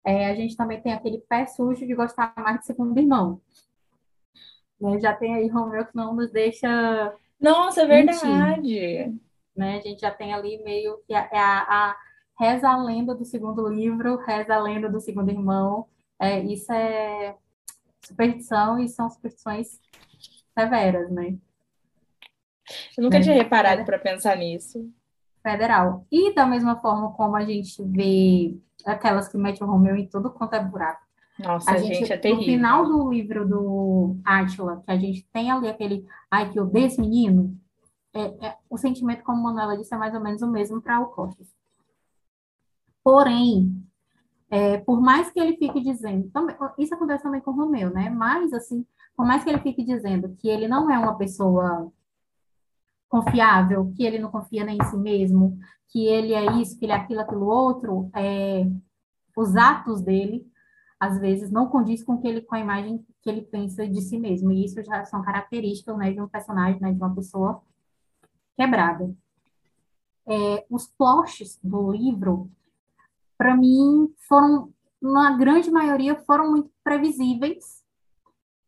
[0.04, 3.40] é, a gente também tem aquele pé sujo de gostar mais de segundo irmão.
[4.78, 5.00] Né?
[5.00, 9.18] Já tem aí Romeu que não nos deixa Nossa, é verdade.
[9.56, 9.78] né?
[9.78, 11.96] A gente já tem ali meio que a, a, a
[12.38, 15.86] reza a lenda do segundo livro, reza a lenda do segundo irmão.
[16.20, 17.34] É, isso é
[18.04, 19.80] superstição e são superstições
[20.58, 21.36] severas, né?
[22.96, 23.24] Eu nunca né?
[23.24, 24.88] tinha reparado para pensar nisso.
[25.42, 26.06] Federal.
[26.10, 30.30] E da mesma forma como a gente vê aquelas que metem o Romeu em tudo
[30.30, 31.02] quanto é buraco.
[31.38, 33.04] Nossa, A gente, é gente, no final terrível.
[33.04, 37.58] do livro do Átila, que a gente tem ali aquele, ai, que odeio esse menino,
[38.12, 41.00] é, é- o sentimento, como a Manuela disse, é mais ou menos o mesmo para
[41.00, 41.48] o Costas.
[43.02, 43.82] Porém,
[44.50, 48.10] é, por mais que ele fique dizendo, também- isso acontece também com o Romeu, né?
[48.10, 48.84] Mas, assim,
[49.16, 51.92] por mais que ele fique dizendo que ele não é uma pessoa
[53.08, 55.58] confiável, que ele não confia nem em si mesmo,
[55.88, 58.66] que ele é isso, que ele é aquilo, aquilo outro, é,
[59.36, 60.46] os atos dele,
[60.98, 64.18] às vezes, não condiz com, que ele, com a imagem que ele pensa de si
[64.18, 64.52] mesmo.
[64.52, 67.62] E isso já são características, né, de um personagem, né, de uma pessoa
[68.56, 69.12] quebrada.
[70.26, 72.50] É, os plots do livro,
[73.40, 77.80] para mim, foram, na grande maioria, foram muito previsíveis.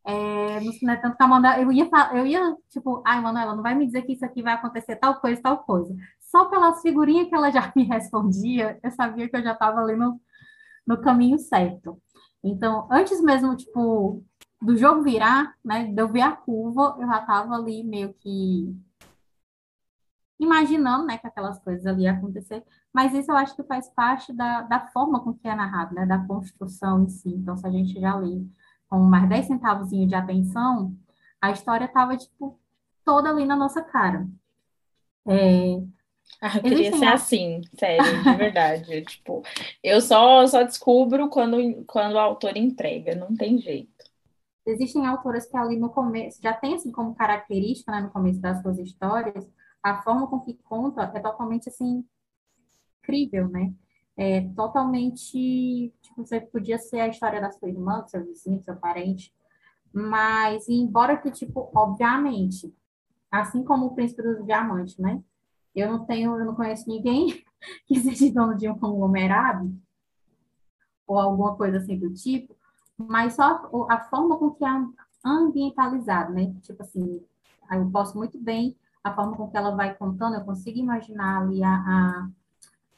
[0.03, 3.55] É, não não é tanto que a Amanda, eu ia, eu ia, tipo, ai, Manuela,
[3.55, 5.95] não vai me dizer que isso aqui vai acontecer tal coisa, tal coisa.
[6.21, 9.95] Só pelas figurinhas que ela já me respondia, eu sabia que eu já estava ali
[9.95, 10.19] no,
[10.87, 12.01] no caminho certo.
[12.43, 14.25] Então, antes mesmo, tipo,
[14.63, 18.75] do jogo virar, né, de eu ver a curva, eu já estava ali meio que
[20.45, 24.33] imaginando, né, que aquelas coisas ali iam acontecer, mas isso eu acho que faz parte
[24.33, 27.31] da, da forma com que é narrado, né, da construção em si.
[27.31, 28.45] Então, se a gente já lê
[28.89, 30.97] com mais 10 centavos de atenção,
[31.41, 32.59] a história estava, tipo,
[33.05, 34.27] toda ali na nossa cara.
[35.27, 35.83] É,
[36.41, 39.03] Ah, eu queria existem, ser assim, sério, de verdade.
[39.07, 39.43] Tipo,
[39.83, 43.93] eu só, só descubro quando, quando o autor entrega, não tem jeito.
[44.67, 48.61] existem autoras que ali no começo, já tem assim como característica, né, no começo das
[48.63, 49.49] suas histórias,
[49.83, 52.05] a forma com que conta é totalmente, assim,
[53.01, 53.75] incrível, né?
[54.17, 58.65] É totalmente, tipo, você podia ser a história da sua irmã, do seu vizinho, do
[58.65, 59.35] seu parente,
[59.93, 62.75] mas embora que, tipo, obviamente,
[63.31, 65.23] assim como o Príncipe dos Diamantes, né?
[65.75, 67.43] Eu não tenho, eu não conheço ninguém
[67.87, 69.75] que seja dono de um conglomerado
[71.07, 72.55] ou alguma coisa assim do tipo,
[72.97, 74.69] mas só a forma com que é
[75.25, 76.55] ambientalizado, né?
[76.63, 77.21] Tipo assim,
[77.71, 81.63] eu posso muito bem a forma com que ela vai contando, eu consigo imaginar ali
[81.63, 82.29] a, a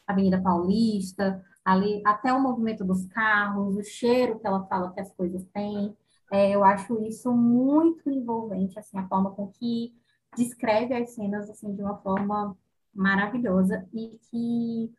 [0.07, 5.13] Avenida Paulista, ali até o movimento dos carros, o cheiro que ela fala que as
[5.13, 5.97] coisas têm.
[6.33, 9.95] É, eu acho isso muito envolvente, assim, a forma com que
[10.37, 12.57] descreve as cenas assim de uma forma
[12.93, 14.93] maravilhosa e que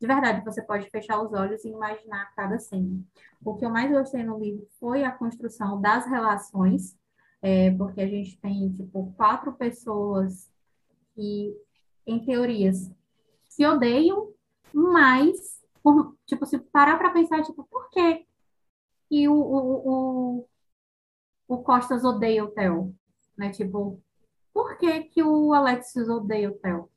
[0.00, 3.00] de verdade você pode fechar os olhos e imaginar cada cena.
[3.44, 6.96] O que eu mais gostei no livro foi a construção das relações,
[7.42, 10.49] é, porque a gente tem tipo quatro pessoas
[11.14, 11.56] que,
[12.06, 12.90] em teorias,
[13.48, 14.32] se odeiam,
[14.72, 18.26] mas por- tipo se parar para pensar tipo por que
[19.08, 19.90] que o, o,
[20.38, 20.48] o,
[21.48, 22.94] o Costas odeia o Theo,
[23.36, 23.50] né?
[23.50, 24.00] Tipo
[24.52, 26.88] por que que o Alexis odeia o Theo?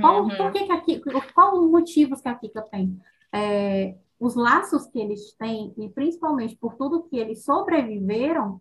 [0.00, 0.52] Qual, por Uhum.
[0.52, 3.00] que que a Kika, qual os motivos que a Kika tem?
[3.32, 8.60] É, os laços que eles têm, e principalmente por tudo que eles sobreviveram,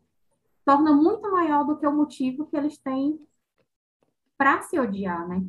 [0.65, 3.19] torna muito maior do que o motivo que eles têm
[4.37, 5.43] para se odiar, né?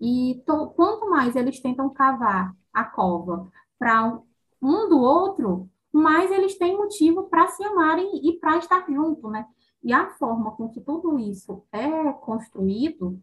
[0.00, 4.18] E to- quanto mais eles tentam cavar a cova para
[4.62, 9.46] um do outro, mais eles têm motivo para se amarem e para estar junto, né?
[9.82, 13.20] E a forma com que tudo isso é construído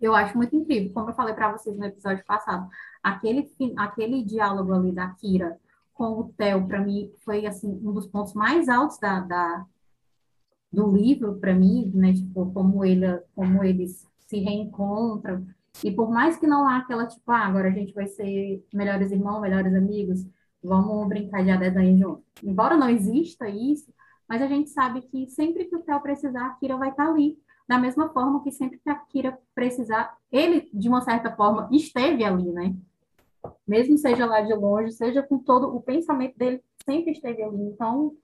[0.00, 2.68] eu acho muito incrível, como eu falei para vocês no episódio passado,
[3.02, 5.58] aquele, aquele diálogo ali da Kira
[5.92, 9.66] com o Theo, para mim, foi assim, um dos pontos mais altos da, da-
[10.72, 12.12] do livro, para mim, né?
[12.12, 15.46] Tipo, como, ele, como eles se reencontram.
[15.82, 19.10] E por mais que não há aquela, tipo, ah, agora a gente vai ser melhores
[19.10, 20.26] irmãos, melhores amigos,
[20.62, 22.24] vamos brincar de desenho junto.
[22.42, 23.92] Embora não exista isso,
[24.28, 27.38] mas a gente sabe que sempre que o Theo precisar, a Kira vai estar ali.
[27.66, 32.24] Da mesma forma que sempre que a Kira precisar, ele, de uma certa forma, esteve
[32.24, 32.74] ali, né?
[33.66, 37.62] Mesmo seja lá de longe, seja com todo o pensamento dele, sempre esteve ali.
[37.62, 38.14] Então,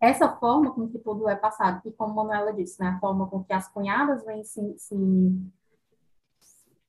[0.00, 3.26] essa forma com que tudo é passado, e como a Manuela disse, né, a forma
[3.28, 4.96] com que as cunhadas vêm se, se,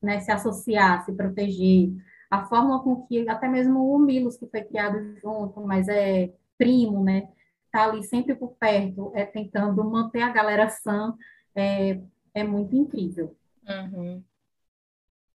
[0.01, 1.91] né, se associar, se proteger,
[2.29, 7.03] a forma com que até mesmo o Milos, que foi criado junto, mas é primo,
[7.03, 7.29] né,
[7.71, 11.15] tá ali sempre por perto, é, tentando manter a galera sã,
[11.55, 12.01] é,
[12.33, 13.35] é muito incrível.
[13.67, 14.23] Uhum.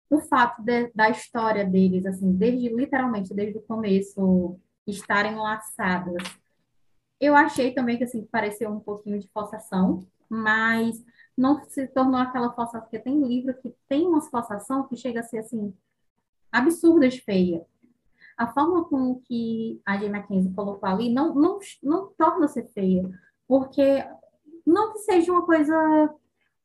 [0.10, 6.41] O fato de- da história deles, assim, desde, literalmente, desde o começo, estarem laçadas.
[7.22, 11.06] Eu achei também que assim pareceu um pouquinho de forçação, mas
[11.38, 15.24] não se tornou aquela forçação, porque tem livro que tem uma forçação que chega a
[15.24, 15.72] ser assim
[16.52, 17.64] absurda de feia.
[18.36, 23.08] A forma com que a Jane Mackenzie colocou ali não, não, não torna ser feia,
[23.48, 24.04] porque
[24.66, 25.76] não que seja uma coisa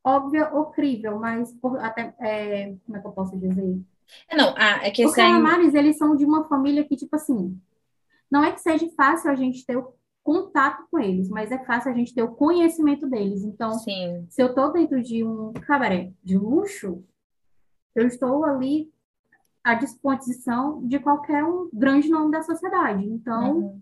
[0.03, 3.79] óbvia ou crível, mas por, até, é, como é que eu posso dizer?
[4.27, 7.59] É, não, ah, é que Os calamares, eles são de uma família que, tipo assim,
[8.31, 9.93] não é que seja fácil a gente ter o
[10.27, 13.45] contato com eles, mas é fácil a gente ter o conhecimento deles.
[13.45, 14.27] Então, Sim.
[14.29, 17.01] se eu estou dentro de um cabaré de luxo,
[17.95, 18.91] eu estou ali
[19.63, 23.05] à disposição de qualquer um grande nome da sociedade.
[23.05, 23.81] Então, uhum.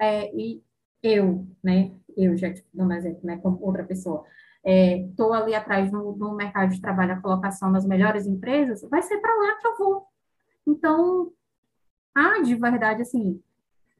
[0.00, 0.60] é, e
[1.00, 4.24] eu, né, eu já dando um exemplo, né, como outra pessoa,
[4.64, 9.00] estou é, ali atrás no, no, mercado de trabalho, a colocação das melhores empresas, vai
[9.00, 10.08] ser para lá que eu vou.
[10.66, 11.32] Então,
[12.12, 13.40] há de verdade, assim,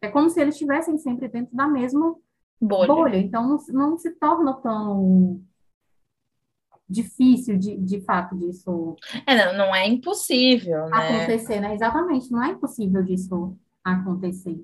[0.01, 2.17] é como se eles estivessem sempre dentro da mesma
[2.61, 2.87] bolha.
[2.87, 3.17] bolha.
[3.17, 5.43] Então, não, não se torna tão
[6.89, 8.97] difícil de, de fato disso.
[9.27, 10.97] É, não, não é impossível, né?
[10.97, 11.75] Acontecer, né?
[11.75, 14.57] Exatamente, não é impossível disso acontecer.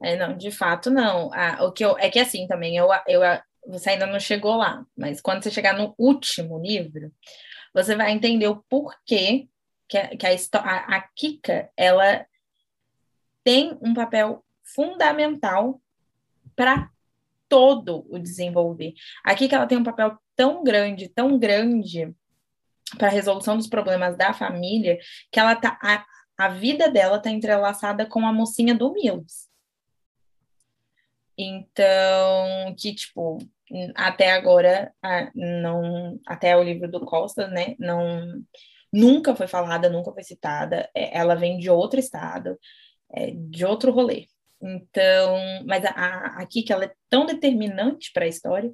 [0.00, 1.30] É, não, de fato, não.
[1.32, 3.20] Ah, o que eu, é que assim também, eu, eu,
[3.66, 7.12] você ainda não chegou lá, mas quando você chegar no último livro,
[7.74, 9.48] você vai entender o porquê
[9.88, 12.24] que a, que a, a, a Kika, ela
[13.44, 14.44] tem um papel
[14.74, 15.80] fundamental
[16.56, 16.90] para
[17.48, 18.94] todo o desenvolver.
[19.24, 22.14] Aqui que ela tem um papel tão grande, tão grande
[22.96, 24.98] para a resolução dos problemas da família,
[25.30, 26.04] que ela tá a,
[26.36, 29.48] a vida dela tá entrelaçada com a mocinha do Mills.
[31.36, 33.38] Então, que tipo,
[33.94, 34.92] até agora
[35.34, 38.44] não, até o livro do Costa, né, não
[38.92, 40.88] nunca foi falada, nunca foi citada.
[40.94, 42.58] É, ela vem de outro estado,
[43.10, 44.26] é, de outro rolê.
[44.62, 48.72] Então, mas a, a, aqui que ela é tão determinante para a história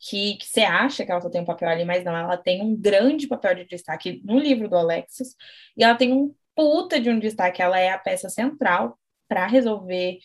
[0.00, 2.76] que, você acha que ela só tem um papel ali, mas não, ela tem um
[2.76, 5.34] grande papel de destaque no livro do Alexis
[5.76, 10.18] e ela tem um puta de um destaque, ela é a peça central para resolver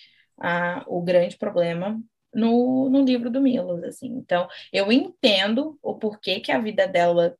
[0.88, 2.00] o grande problema
[2.34, 4.08] no, no livro do Milos, assim.
[4.08, 7.36] Então, eu entendo o porquê que a vida dela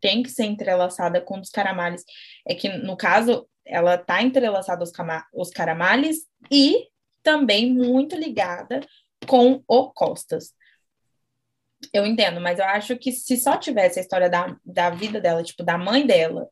[0.00, 2.04] tem que ser entrelaçada com os caramales.
[2.46, 4.92] É que, no caso, ela está entrelaçada aos,
[5.34, 6.88] aos caramales e
[7.22, 8.80] também muito ligada
[9.26, 10.54] com o Costas.
[11.92, 15.42] Eu entendo, mas eu acho que se só tivesse a história da, da vida dela,
[15.42, 16.48] tipo, da mãe dela,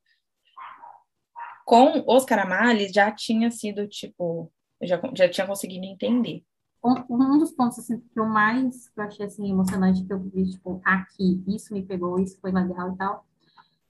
[1.65, 6.45] com os caramales, já tinha sido, tipo, já, já tinha conseguido entender.
[6.85, 10.19] Um, um dos pontos assim, que eu mais que eu achei assim, emocionante que eu
[10.19, 13.27] vi, tipo, aqui, isso me pegou, isso foi legal e tal,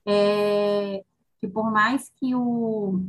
[0.05, 1.05] é
[1.43, 3.05] que por mais que o,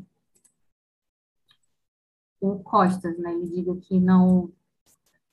[2.41, 4.51] o Costas, né, ele diga que não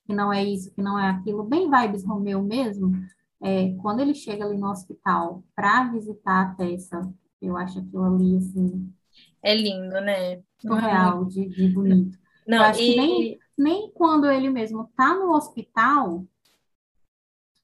[0.05, 2.93] que não é isso, que não é aquilo, bem vibes Romeu mesmo,
[3.41, 7.11] é, quando ele chega ali no hospital para visitar a Tessa,
[7.41, 8.93] eu acho aquilo ali, assim...
[9.41, 10.43] É lindo, né?
[10.59, 12.19] Surreal, de, de bonito.
[12.47, 12.87] Não, eu acho e...
[12.87, 16.27] que nem, nem quando ele mesmo tá no hospital,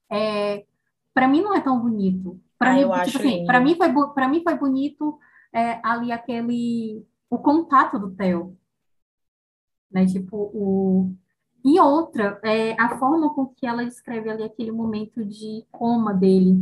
[0.09, 0.65] é,
[1.13, 2.39] para mim não é tão bonito.
[2.57, 5.19] Para ah, mim, tipo assim, para mim foi para mim foi bonito
[5.57, 8.57] é, ali aquele o contato do Theo,
[9.91, 10.05] né?
[10.05, 11.15] Tipo o
[11.65, 16.55] e outra é a forma com que ela descreve ali aquele momento de coma dele,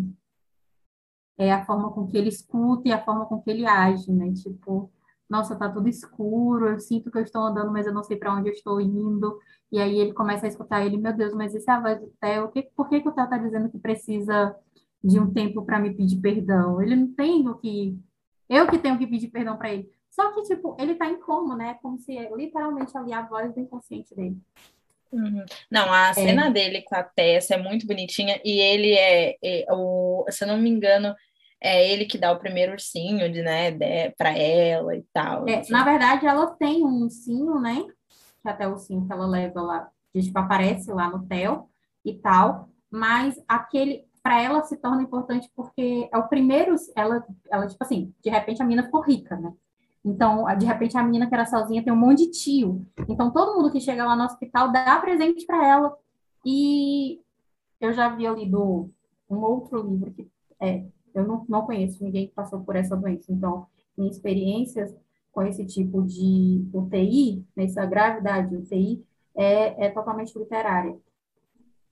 [1.37, 4.31] é a forma com que ele escuta e a forma com que ele age, né?
[4.33, 4.91] Tipo
[5.29, 8.33] nossa, tá tudo escuro, eu sinto que eu estou andando, mas eu não sei para
[8.33, 9.39] onde eu estou indo.
[9.71, 12.07] E aí ele começa a escutar ele, meu Deus, mas esse é a voz do
[12.21, 14.55] Theo, por que, que o Theo tá dizendo que precisa
[15.05, 16.81] de um tempo para me pedir perdão.
[16.81, 17.97] Ele não tem o que.
[18.49, 19.89] Eu que tenho que pedir perdão para ele.
[20.09, 21.77] Só que, tipo, ele tá em coma, né?
[21.81, 24.37] Como se é literalmente ali a voz do inconsciente dele.
[25.11, 25.45] Uhum.
[25.69, 26.13] Não, a é.
[26.13, 30.47] cena dele com a Tessa é muito bonitinha e ele é, é, o, se eu
[30.47, 31.15] não me engano,
[31.61, 35.47] é ele que dá o primeiro ursinho de, né, de, para ela e tal.
[35.47, 35.71] É, assim.
[35.71, 37.85] Na verdade, ela tem um ursinho, né?
[38.41, 41.69] Que até o ursinho que ela leva lá, tipo, aparece lá no Theo
[42.03, 42.69] e tal.
[42.91, 48.11] Mas aquele, para ela se torna importante porque é o primeiro, ela, ela, tipo assim,
[48.23, 49.53] de repente a menina ficou rica, né?
[50.03, 52.83] Então, de repente, a menina que era sozinha tem um monte de tio.
[53.07, 55.95] Então, todo mundo que chega lá no hospital dá presente para ela.
[56.43, 57.21] E
[57.79, 58.89] eu já havia lido
[59.29, 60.27] um outro livro que
[60.59, 63.31] é, eu não, não conheço ninguém que passou por essa doença.
[63.31, 64.91] Então, minhas experiências
[65.31, 69.05] com esse tipo de UTI, nessa gravidade UTI,
[69.35, 70.97] é, é totalmente literária.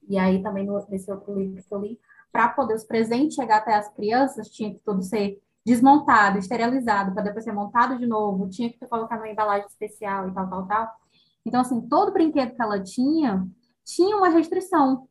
[0.08, 2.00] E aí, também, nesse outro livro que eu li,
[2.34, 7.22] para poder os presentes chegar até as crianças, tinha que tudo ser desmontado, esterilizado, para
[7.22, 10.92] depois ser montado de novo, tinha que colocar uma embalagem especial e tal, tal, tal.
[11.46, 13.46] Então, assim, todo brinquedo que ela tinha,
[13.84, 15.06] tinha uma restrição.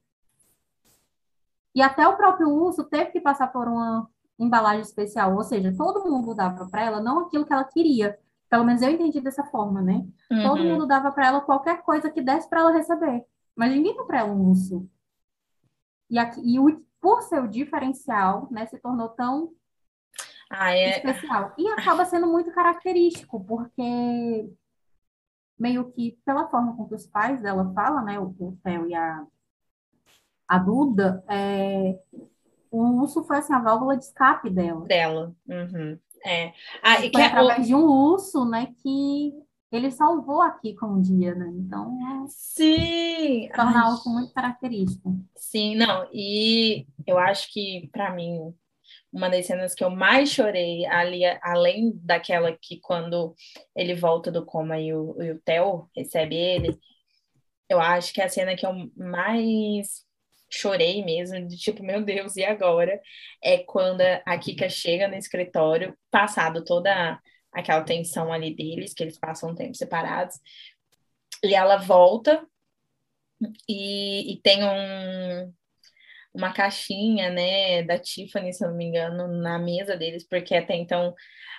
[1.73, 4.05] E até o próprio urso teve que passar por uma
[4.37, 8.19] embalagem especial, ou seja, todo mundo dava para ela não aquilo que ela queria.
[8.49, 10.05] Pelo menos eu entendi dessa forma, né?
[10.29, 10.43] Uhum.
[10.43, 13.23] Todo mundo dava para ela qualquer coisa que desse para ela receber.
[13.55, 14.85] Mas ninguém deu para ela um urso.
[16.09, 19.51] E, aqui, e o, por ser o diferencial, né, se tornou tão
[20.49, 20.91] ah, é...
[20.91, 21.53] especial.
[21.57, 24.49] E acaba sendo muito característico, porque
[25.59, 28.95] meio que pela forma com que os pais dela falam, né, o, o Theo e
[28.95, 29.25] a,
[30.47, 31.99] a Duda, é,
[32.71, 34.85] o urso foi assim, a válvula de escape dela.
[34.85, 35.35] Dela.
[35.45, 35.99] Uhum.
[36.25, 36.53] É.
[36.81, 37.67] Ah, foi é através o...
[37.67, 39.33] de um urso, né, que
[39.75, 41.49] ele salvou aqui com um dia, né?
[41.55, 43.87] Então, é sim, torna Ai.
[43.87, 45.19] algo muito característico.
[45.35, 48.53] Sim, não, e eu acho que para mim
[49.11, 53.35] uma das cenas que eu mais chorei ali, além daquela que quando
[53.75, 56.77] ele volta do coma e o, e o Theo recebe ele,
[57.69, 60.03] eu acho que é a cena que eu mais
[60.49, 62.99] chorei mesmo, de tipo, meu Deus, e agora?
[63.43, 67.19] É quando a Kika chega no escritório, passado toda
[67.53, 70.39] aquela tensão ali deles, que eles passam um tempo separados,
[71.43, 72.45] e ela volta
[73.67, 75.53] e, e tem um,
[76.33, 80.75] uma caixinha, né, da Tiffany, se eu não me engano, na mesa deles, porque até
[80.75, 81.13] então,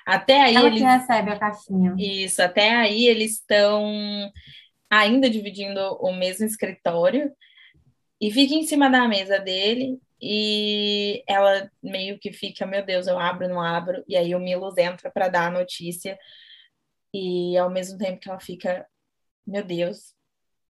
[0.07, 0.81] até aí ela eles...
[0.81, 1.95] que recebe a caixinha.
[1.99, 4.33] Isso, até aí eles estão
[4.91, 7.33] ainda dividindo o mesmo escritório,
[8.21, 13.19] e fica em cima da mesa dele e ela meio que fica, meu Deus, eu
[13.19, 16.19] abro, não abro, e aí o Milos entra para dar a notícia.
[17.13, 18.87] E ao mesmo tempo que ela fica,
[19.47, 20.15] meu Deus,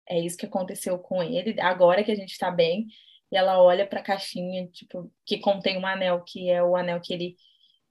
[0.07, 2.87] é isso que aconteceu com ele, agora que a gente está bem,
[3.31, 6.99] e ela olha para a caixinha, tipo, que contém um anel, que é o anel
[7.01, 7.37] que ele,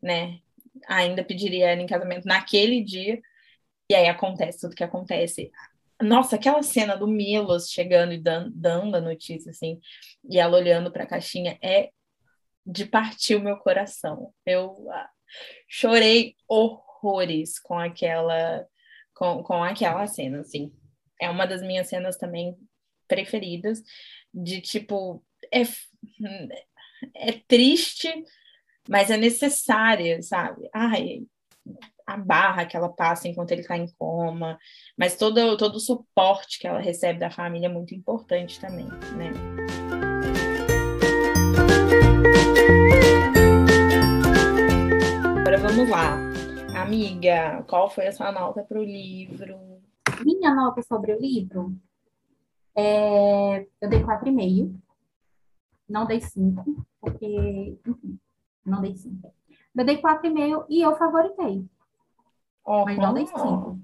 [0.02, 0.40] né,
[0.86, 3.20] ainda pediria ela em casamento naquele dia,
[3.88, 5.50] e aí acontece tudo que acontece.
[6.02, 9.80] Nossa, aquela cena do Milos chegando e dando, dando a notícia, assim,
[10.28, 11.90] e ela olhando para a caixinha, é
[12.66, 14.32] de partir o meu coração.
[14.44, 15.10] Eu ah,
[15.68, 18.66] chorei horrores com aquela,
[19.14, 20.72] com, com aquela cena, assim.
[21.20, 22.56] É uma das minhas cenas também
[23.06, 23.82] preferidas,
[24.32, 25.62] de tipo, é,
[27.14, 28.08] é triste,
[28.88, 30.68] mas é necessária, sabe?
[30.74, 31.22] Ai,
[32.06, 34.58] a barra que ela passa enquanto ele está em coma,
[34.96, 39.32] mas todo, todo o suporte que ela recebe da família é muito importante também, né?
[45.40, 46.16] Agora vamos lá.
[46.80, 49.58] Amiga, qual foi a sua nota para o livro?
[50.24, 51.74] Minha nota sobre o livro?
[52.74, 53.66] É...
[53.80, 54.74] Eu dei 4,5.
[55.88, 58.18] Não dei 5, porque, enfim,
[58.64, 59.32] não dei 5.
[59.76, 61.66] Eu dei 4,5 e eu favoritei.
[62.66, 63.80] Mas não dei cinco.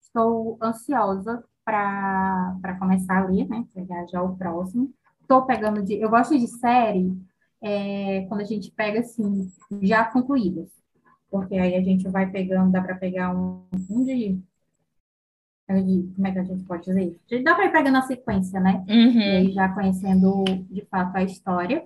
[0.00, 3.66] Estou ansiosa para começar a ler, né?
[3.74, 4.92] Pegar já o próximo.
[5.20, 6.00] Estou pegando de.
[6.00, 7.12] Eu gosto de série
[7.60, 9.50] é, quando a gente pega assim,
[9.82, 10.70] já concluídas.
[11.30, 14.40] Porque aí a gente vai pegando, dá para pegar um, um de,
[15.68, 16.12] de.
[16.14, 17.18] Como é que a gente pode dizer?
[17.42, 18.84] Dá para ir pegando a sequência, né?
[18.88, 19.20] Uhum.
[19.20, 21.84] E aí já conhecendo de fato a história.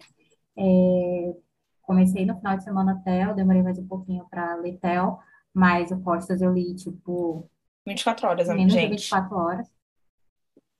[0.56, 1.34] É,
[1.82, 5.18] comecei no final de semana eu demorei mais um pouquinho para ler Tel,
[5.54, 7.48] mas o Costas eu li, tipo.
[7.86, 8.84] 24 horas, menos gente.
[8.84, 9.68] de 24 horas.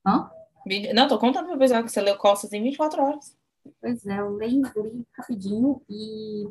[0.07, 0.31] Hã?
[0.95, 3.37] Não, tô contando pro pessoal que você leu Costas em 24 horas.
[3.81, 6.49] Pois é, eu li, li rapidinho e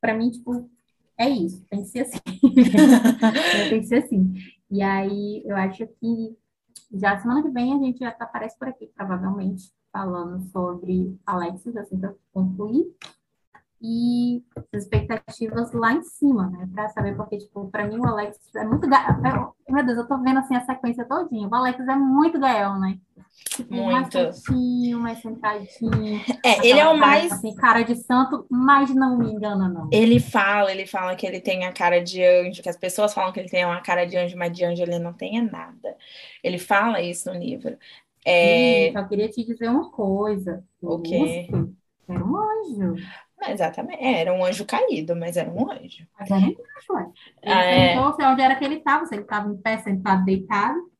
[0.00, 0.70] para mim, tipo,
[1.18, 2.18] é isso, tem que ser assim.
[3.70, 4.34] tem que ser assim.
[4.70, 6.36] E aí eu acho que
[6.92, 11.76] já semana que vem a gente já tá, aparece por aqui, provavelmente, falando sobre Alexis,
[11.76, 12.94] assim eu concluir
[13.80, 16.68] e as expectativas lá em cima, né?
[16.72, 18.88] Para saber, porque, tipo, para mim o Alex é muito.
[18.88, 19.18] Ga...
[19.68, 21.48] Meu Deus, eu tô vendo assim a sequência todinha.
[21.48, 22.98] O Alex é muito gael, né?
[23.50, 23.92] Tipo, muito.
[23.92, 26.20] Mais quietinho, mais sentadinho.
[26.44, 27.32] É, ele é o cara, mais.
[27.32, 29.88] Assim, cara de santo, mas não me engana, não.
[29.92, 33.32] Ele fala, ele fala que ele tem a cara de anjo, que as pessoas falam
[33.32, 35.96] que ele tem uma cara de anjo, mas de anjo ele não tem nada.
[36.42, 37.76] Ele fala isso no livro.
[38.24, 38.86] É...
[38.86, 40.64] Sim, só queria te dizer uma coisa.
[40.80, 41.48] O quê?
[42.08, 42.96] Era um anjo.
[43.42, 44.02] Exatamente.
[44.02, 46.06] É, era um anjo caído, mas era um anjo.
[46.18, 47.12] Mas era um anjo,
[47.42, 47.94] Ele ah, é...
[47.94, 50.94] perguntou onde era que ele estava, se ele estava em pé, sentado, deitado.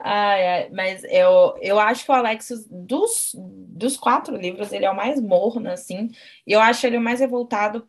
[0.00, 4.90] Ai, ai, mas eu, eu acho que o Alexis, dos, dos quatro livros, ele é
[4.90, 6.10] o mais morno, assim,
[6.46, 7.88] e eu acho ele o mais revoltado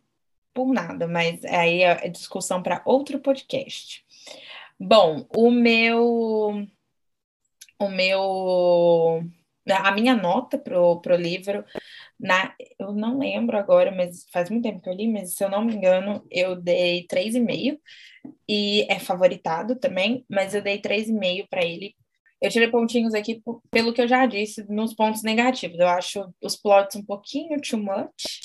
[0.54, 4.04] por nada, mas aí é discussão para outro podcast.
[4.78, 6.66] Bom, o meu.
[7.78, 9.22] O meu.
[9.70, 11.64] A minha nota pro, pro livro
[12.22, 15.50] Na, eu não lembro agora, mas faz muito tempo que eu li, mas se eu
[15.50, 17.80] não me engano, eu dei 3,5
[18.48, 21.96] e é favoritado também, mas eu dei 3,5 para ele.
[22.40, 25.78] Eu tirei pontinhos aqui pelo que eu já disse nos pontos negativos.
[25.80, 28.42] Eu acho os plots um pouquinho too much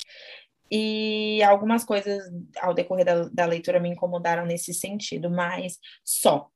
[0.70, 2.22] e algumas coisas
[2.60, 6.48] ao decorrer da, da leitura me incomodaram nesse sentido, mas só.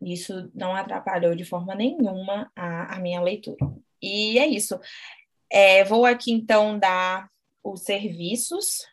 [0.00, 3.58] Isso não atrapalhou de forma nenhuma a, a minha leitura.
[4.00, 4.78] E é isso.
[5.50, 7.28] É, vou aqui então dar
[7.62, 8.86] os serviços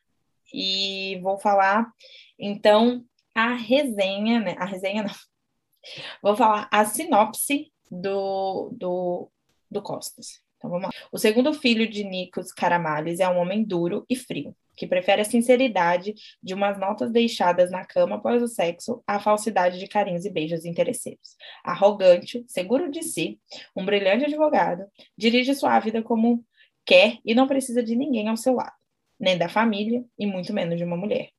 [0.54, 1.92] e vou falar
[2.40, 3.06] então
[3.36, 4.56] a resenha, né?
[4.58, 5.14] A resenha não.
[6.22, 9.32] Vou falar a sinopse do, do,
[9.72, 10.42] do Costas.
[10.58, 10.92] Então vamos lá.
[11.12, 15.26] O segundo filho de Nikos Karamales é um homem duro e frio, que prefere a
[15.26, 20.30] sinceridade de umas notas deixadas na cama após o sexo à falsidade de carinhos e
[20.30, 21.36] beijos interesseiros.
[21.64, 23.40] Arrogante, seguro de si,
[23.76, 24.86] um brilhante advogado,
[25.18, 26.46] dirige sua vida como
[26.86, 28.76] quer e não precisa de ninguém ao seu lado,
[29.20, 31.30] nem da família e muito menos de uma mulher.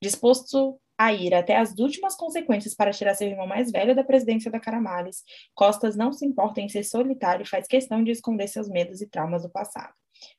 [0.00, 4.50] Disposto a ir até as últimas consequências para tirar seu irmão mais velho da presidência
[4.50, 5.24] da Caramales,
[5.54, 9.08] Costas não se importa em ser solitário e faz questão de esconder seus medos e
[9.08, 9.92] traumas do passado.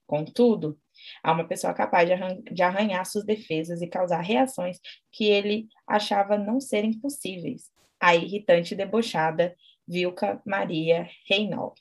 [0.07, 0.79] Contudo,
[1.23, 4.79] há uma pessoa capaz de, arran de arranhar suas defesas e causar reações
[5.11, 7.71] que ele achava não serem possíveis.
[7.99, 9.55] A irritante e debochada
[9.87, 11.75] Vilca Maria Reinhold.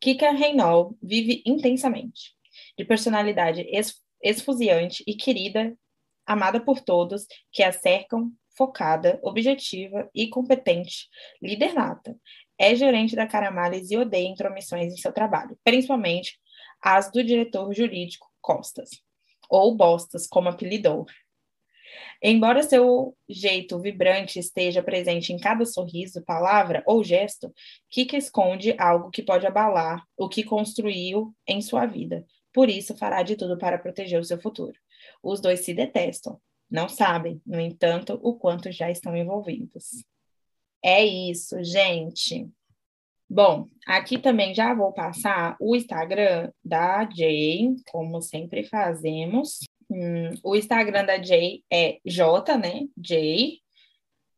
[0.00, 2.34] Kika Reinhold vive intensamente,
[2.76, 3.64] de personalidade
[4.20, 5.76] esfuziante e querida
[6.26, 11.08] amada por todos, que a cercam, focada, objetiva e competente,
[11.40, 12.16] líder nata.
[12.58, 16.38] É gerente da Caramales e odeia intromissões em seu trabalho, principalmente
[16.82, 18.90] as do diretor jurídico Costas,
[19.48, 21.06] ou Bostas, como apelidou.
[22.22, 27.52] Embora seu jeito vibrante esteja presente em cada sorriso, palavra ou gesto,
[27.90, 32.24] Kika esconde algo que pode abalar o que construiu em sua vida.
[32.52, 34.78] Por isso, fará de tudo para proteger o seu futuro.
[35.22, 40.04] Os dois se detestam, não sabem, no entanto, o quanto já estão envolvidos.
[40.82, 42.48] É isso, gente.
[43.28, 49.60] Bom, aqui também já vou passar o Instagram da Jay, como sempre fazemos.
[49.90, 52.82] Hum, o Instagram da Jay é J, né?
[53.02, 53.58] Jay,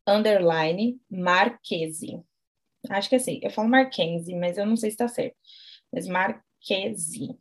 [0.07, 2.23] underline, Marquese.
[2.89, 5.37] Acho que é assim, eu falo Marquese, mas eu não sei se está certo.
[5.93, 7.37] Mas Marquese.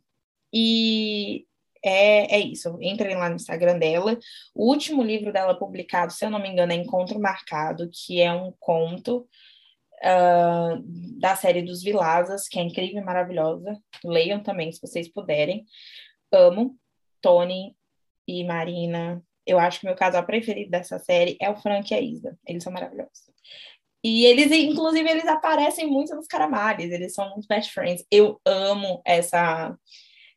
[0.52, 1.46] E
[1.84, 2.78] é, é isso.
[2.80, 4.18] Entrem lá no Instagram dela.
[4.54, 8.32] O último livro dela publicado, se eu não me engano, é Encontro Marcado, que é
[8.32, 9.28] um conto
[10.04, 10.82] uh,
[11.18, 13.78] da série dos Vilazas, que é incrível e maravilhosa.
[14.04, 15.64] Leiam também, se vocês puderem.
[16.32, 16.76] Amo
[17.20, 17.74] Tony
[18.26, 19.22] e Marina.
[19.46, 22.38] Eu acho que meu casal preferido dessa série é o Frank e a Isa.
[22.46, 23.32] Eles são maravilhosos.
[24.02, 28.04] E eles, inclusive, eles aparecem muito nos Caramales, eles são muito best friends.
[28.10, 29.74] Eu amo essa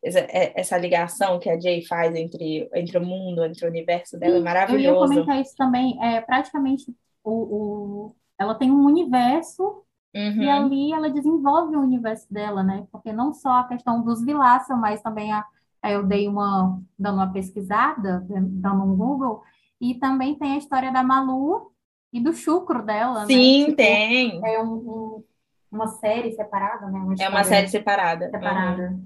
[0.03, 4.17] essa, é, essa ligação que a Jay faz entre, entre o mundo, entre o universo
[4.17, 5.13] dela, é maravilhoso.
[5.13, 5.97] Eu ia comentar isso também.
[6.01, 6.85] É, praticamente,
[7.23, 9.83] o, o, ela tem um universo
[10.15, 10.41] uhum.
[10.41, 12.87] e ali ela desenvolve o universo dela, né?
[12.91, 15.45] Porque não só a questão dos Vilaça, mas também a,
[15.83, 19.43] eu dei uma, dando uma pesquisada, dando um Google,
[19.79, 21.71] e também tem a história da Malu
[22.11, 23.27] e do chucro dela, né?
[23.27, 23.65] Sim, né?
[23.65, 24.41] Tipo, tem.
[24.45, 25.23] É um, um,
[25.71, 26.99] uma série separada, né?
[26.99, 28.29] Uma é uma série separada.
[28.29, 28.89] Separada.
[28.89, 29.05] Uhum.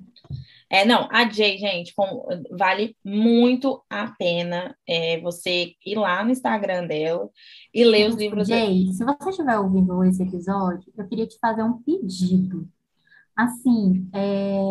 [0.71, 2.25] É, não, a Jay, gente, com,
[2.57, 7.29] vale muito a pena é, você ir lá no Instagram dela
[7.73, 8.93] e ler os livros Jay, dela.
[8.93, 12.69] se você estiver ouvindo esse episódio, eu queria te fazer um pedido.
[13.35, 14.61] Assim, é,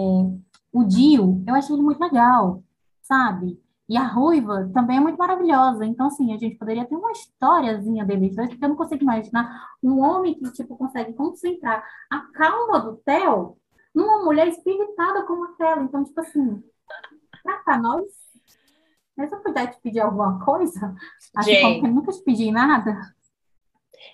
[0.72, 2.64] o Dio, eu achei ele muito legal,
[3.03, 3.61] sabe?
[3.86, 5.84] E a Ruiva também é muito maravilhosa.
[5.84, 9.66] Então, assim, a gente poderia ter uma historiazinha deles dois, porque eu não consigo imaginar
[9.82, 13.59] um homem que, tipo, consegue concentrar a calma do Theo
[13.95, 15.82] numa mulher espiritada como aquela.
[15.82, 16.62] Então, tipo assim,
[17.64, 18.05] pra nós,
[19.16, 20.95] mas eu puder te pedir alguma coisa,
[21.36, 21.62] assim Jay.
[21.62, 22.99] como eu nunca te pedi nada.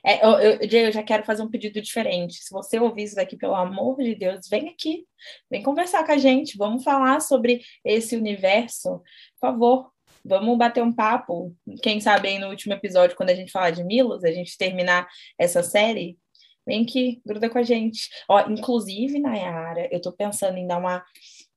[0.05, 2.43] É, eu, eu, Jay, eu já quero fazer um pedido diferente.
[2.43, 5.07] Se você ouvir isso daqui, pelo amor de Deus, vem aqui,
[5.51, 8.99] vem conversar com a gente, vamos falar sobre esse universo.
[9.39, 9.93] Por favor,
[10.25, 11.55] vamos bater um papo.
[11.83, 15.07] Quem sabe aí no último episódio, quando a gente falar de Milos, a gente terminar
[15.39, 16.19] essa série,
[16.67, 18.11] Vem aqui, gruda com a gente.
[18.29, 21.05] Ó, inclusive, Nayara, eu tô pensando em dar uma,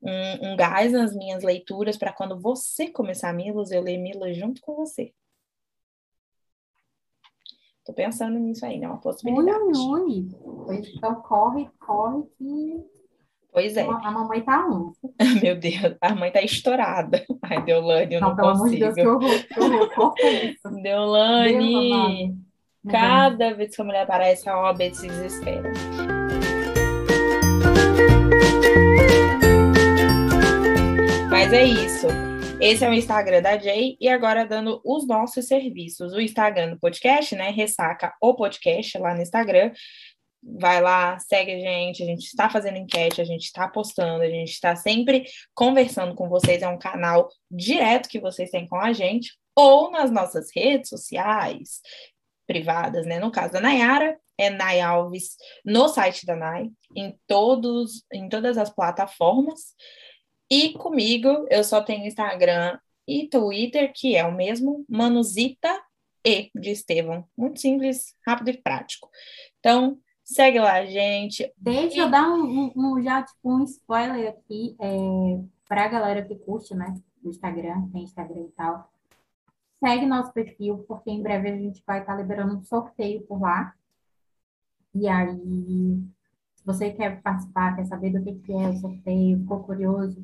[0.02, 4.62] um, um gás nas minhas leituras para quando você começar Milos, eu ler Milos junto
[4.62, 5.12] com você.
[7.84, 8.88] Tô pensando nisso aí, né?
[8.88, 9.58] Uma possibilidade.
[9.58, 10.82] Ui, ui.
[10.96, 12.86] Então corre, corre que.
[13.52, 13.82] Pois é.
[13.82, 14.94] A mamãe tá on.
[15.42, 17.26] Meu Deus, a mãe tá estourada.
[17.42, 18.86] Ai, Deolane, eu não, não pelo consigo.
[18.86, 20.84] amor de Deus, que horror, que horror.
[20.84, 22.28] Deolane.
[22.28, 22.49] Deus,
[22.84, 22.92] Uhum.
[22.92, 25.72] Cada vez que a mulher aparece, a OAB se desespera.
[31.30, 32.08] Mas é isso.
[32.62, 36.14] Esse é o Instagram da Jay e agora dando os nossos serviços.
[36.14, 37.50] O Instagram do podcast, né?
[37.50, 39.72] Ressaca o podcast lá no Instagram.
[40.42, 44.30] Vai lá, segue a gente, a gente está fazendo enquete, a gente está postando, a
[44.30, 46.62] gente está sempre conversando com vocês.
[46.62, 51.82] É um canal direto que vocês têm com a gente, ou nas nossas redes sociais
[52.50, 53.20] privadas, né?
[53.20, 58.58] No caso da Nayara, é Nay Alves no site da Nay, em, todos, em todas
[58.58, 59.76] as plataformas.
[60.50, 65.80] E comigo, eu só tenho Instagram e Twitter, que é o mesmo, Manuzita
[66.26, 67.24] E de Estevão.
[67.38, 69.08] Muito simples, rápido e prático.
[69.60, 71.54] Então, segue lá, gente.
[71.56, 74.90] Deixa eu dar um, um, já, tipo, um spoiler aqui é,
[75.68, 76.96] para a galera que curte, né?
[77.22, 78.90] Do Instagram, tem Instagram e tal.
[79.80, 83.42] Segue nosso perfil, porque em breve a gente vai estar tá liberando um sorteio por
[83.42, 83.74] lá.
[84.94, 86.04] E aí,
[86.56, 90.24] se você quer participar, quer saber do que, que é o sorteio, ficou curioso,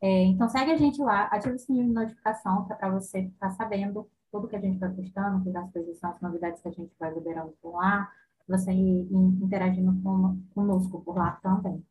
[0.00, 3.24] é, então segue a gente lá, ativa o sininho de notificação, que é para você
[3.24, 6.68] ficar sabendo tudo que a gente vai postando, que as coisas são as novidades que
[6.68, 8.10] a gente vai liberando por lá,
[8.46, 10.00] você interagindo
[10.54, 11.84] conosco por lá também.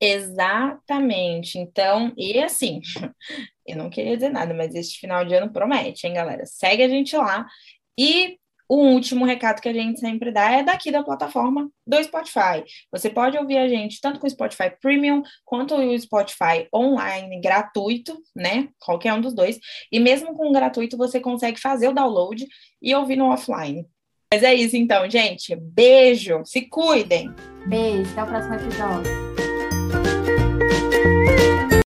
[0.00, 1.58] Exatamente.
[1.58, 2.80] Então, e assim,
[3.66, 6.46] eu não queria dizer nada, mas este final de ano promete, hein, galera?
[6.46, 7.46] Segue a gente lá.
[7.98, 8.36] E
[8.68, 12.62] o último recado que a gente sempre dá é daqui da plataforma do Spotify.
[12.92, 18.16] Você pode ouvir a gente tanto com o Spotify Premium quanto o Spotify online gratuito,
[18.36, 18.68] né?
[18.78, 19.58] Qualquer um dos dois.
[19.90, 22.46] E mesmo com o gratuito, você consegue fazer o download
[22.82, 23.86] e ouvir no offline.
[24.30, 25.56] Mas é isso então, gente.
[25.56, 27.34] Beijo, se cuidem.
[27.66, 29.47] Beijo, até o próximo episódio.
[30.04, 30.37] Música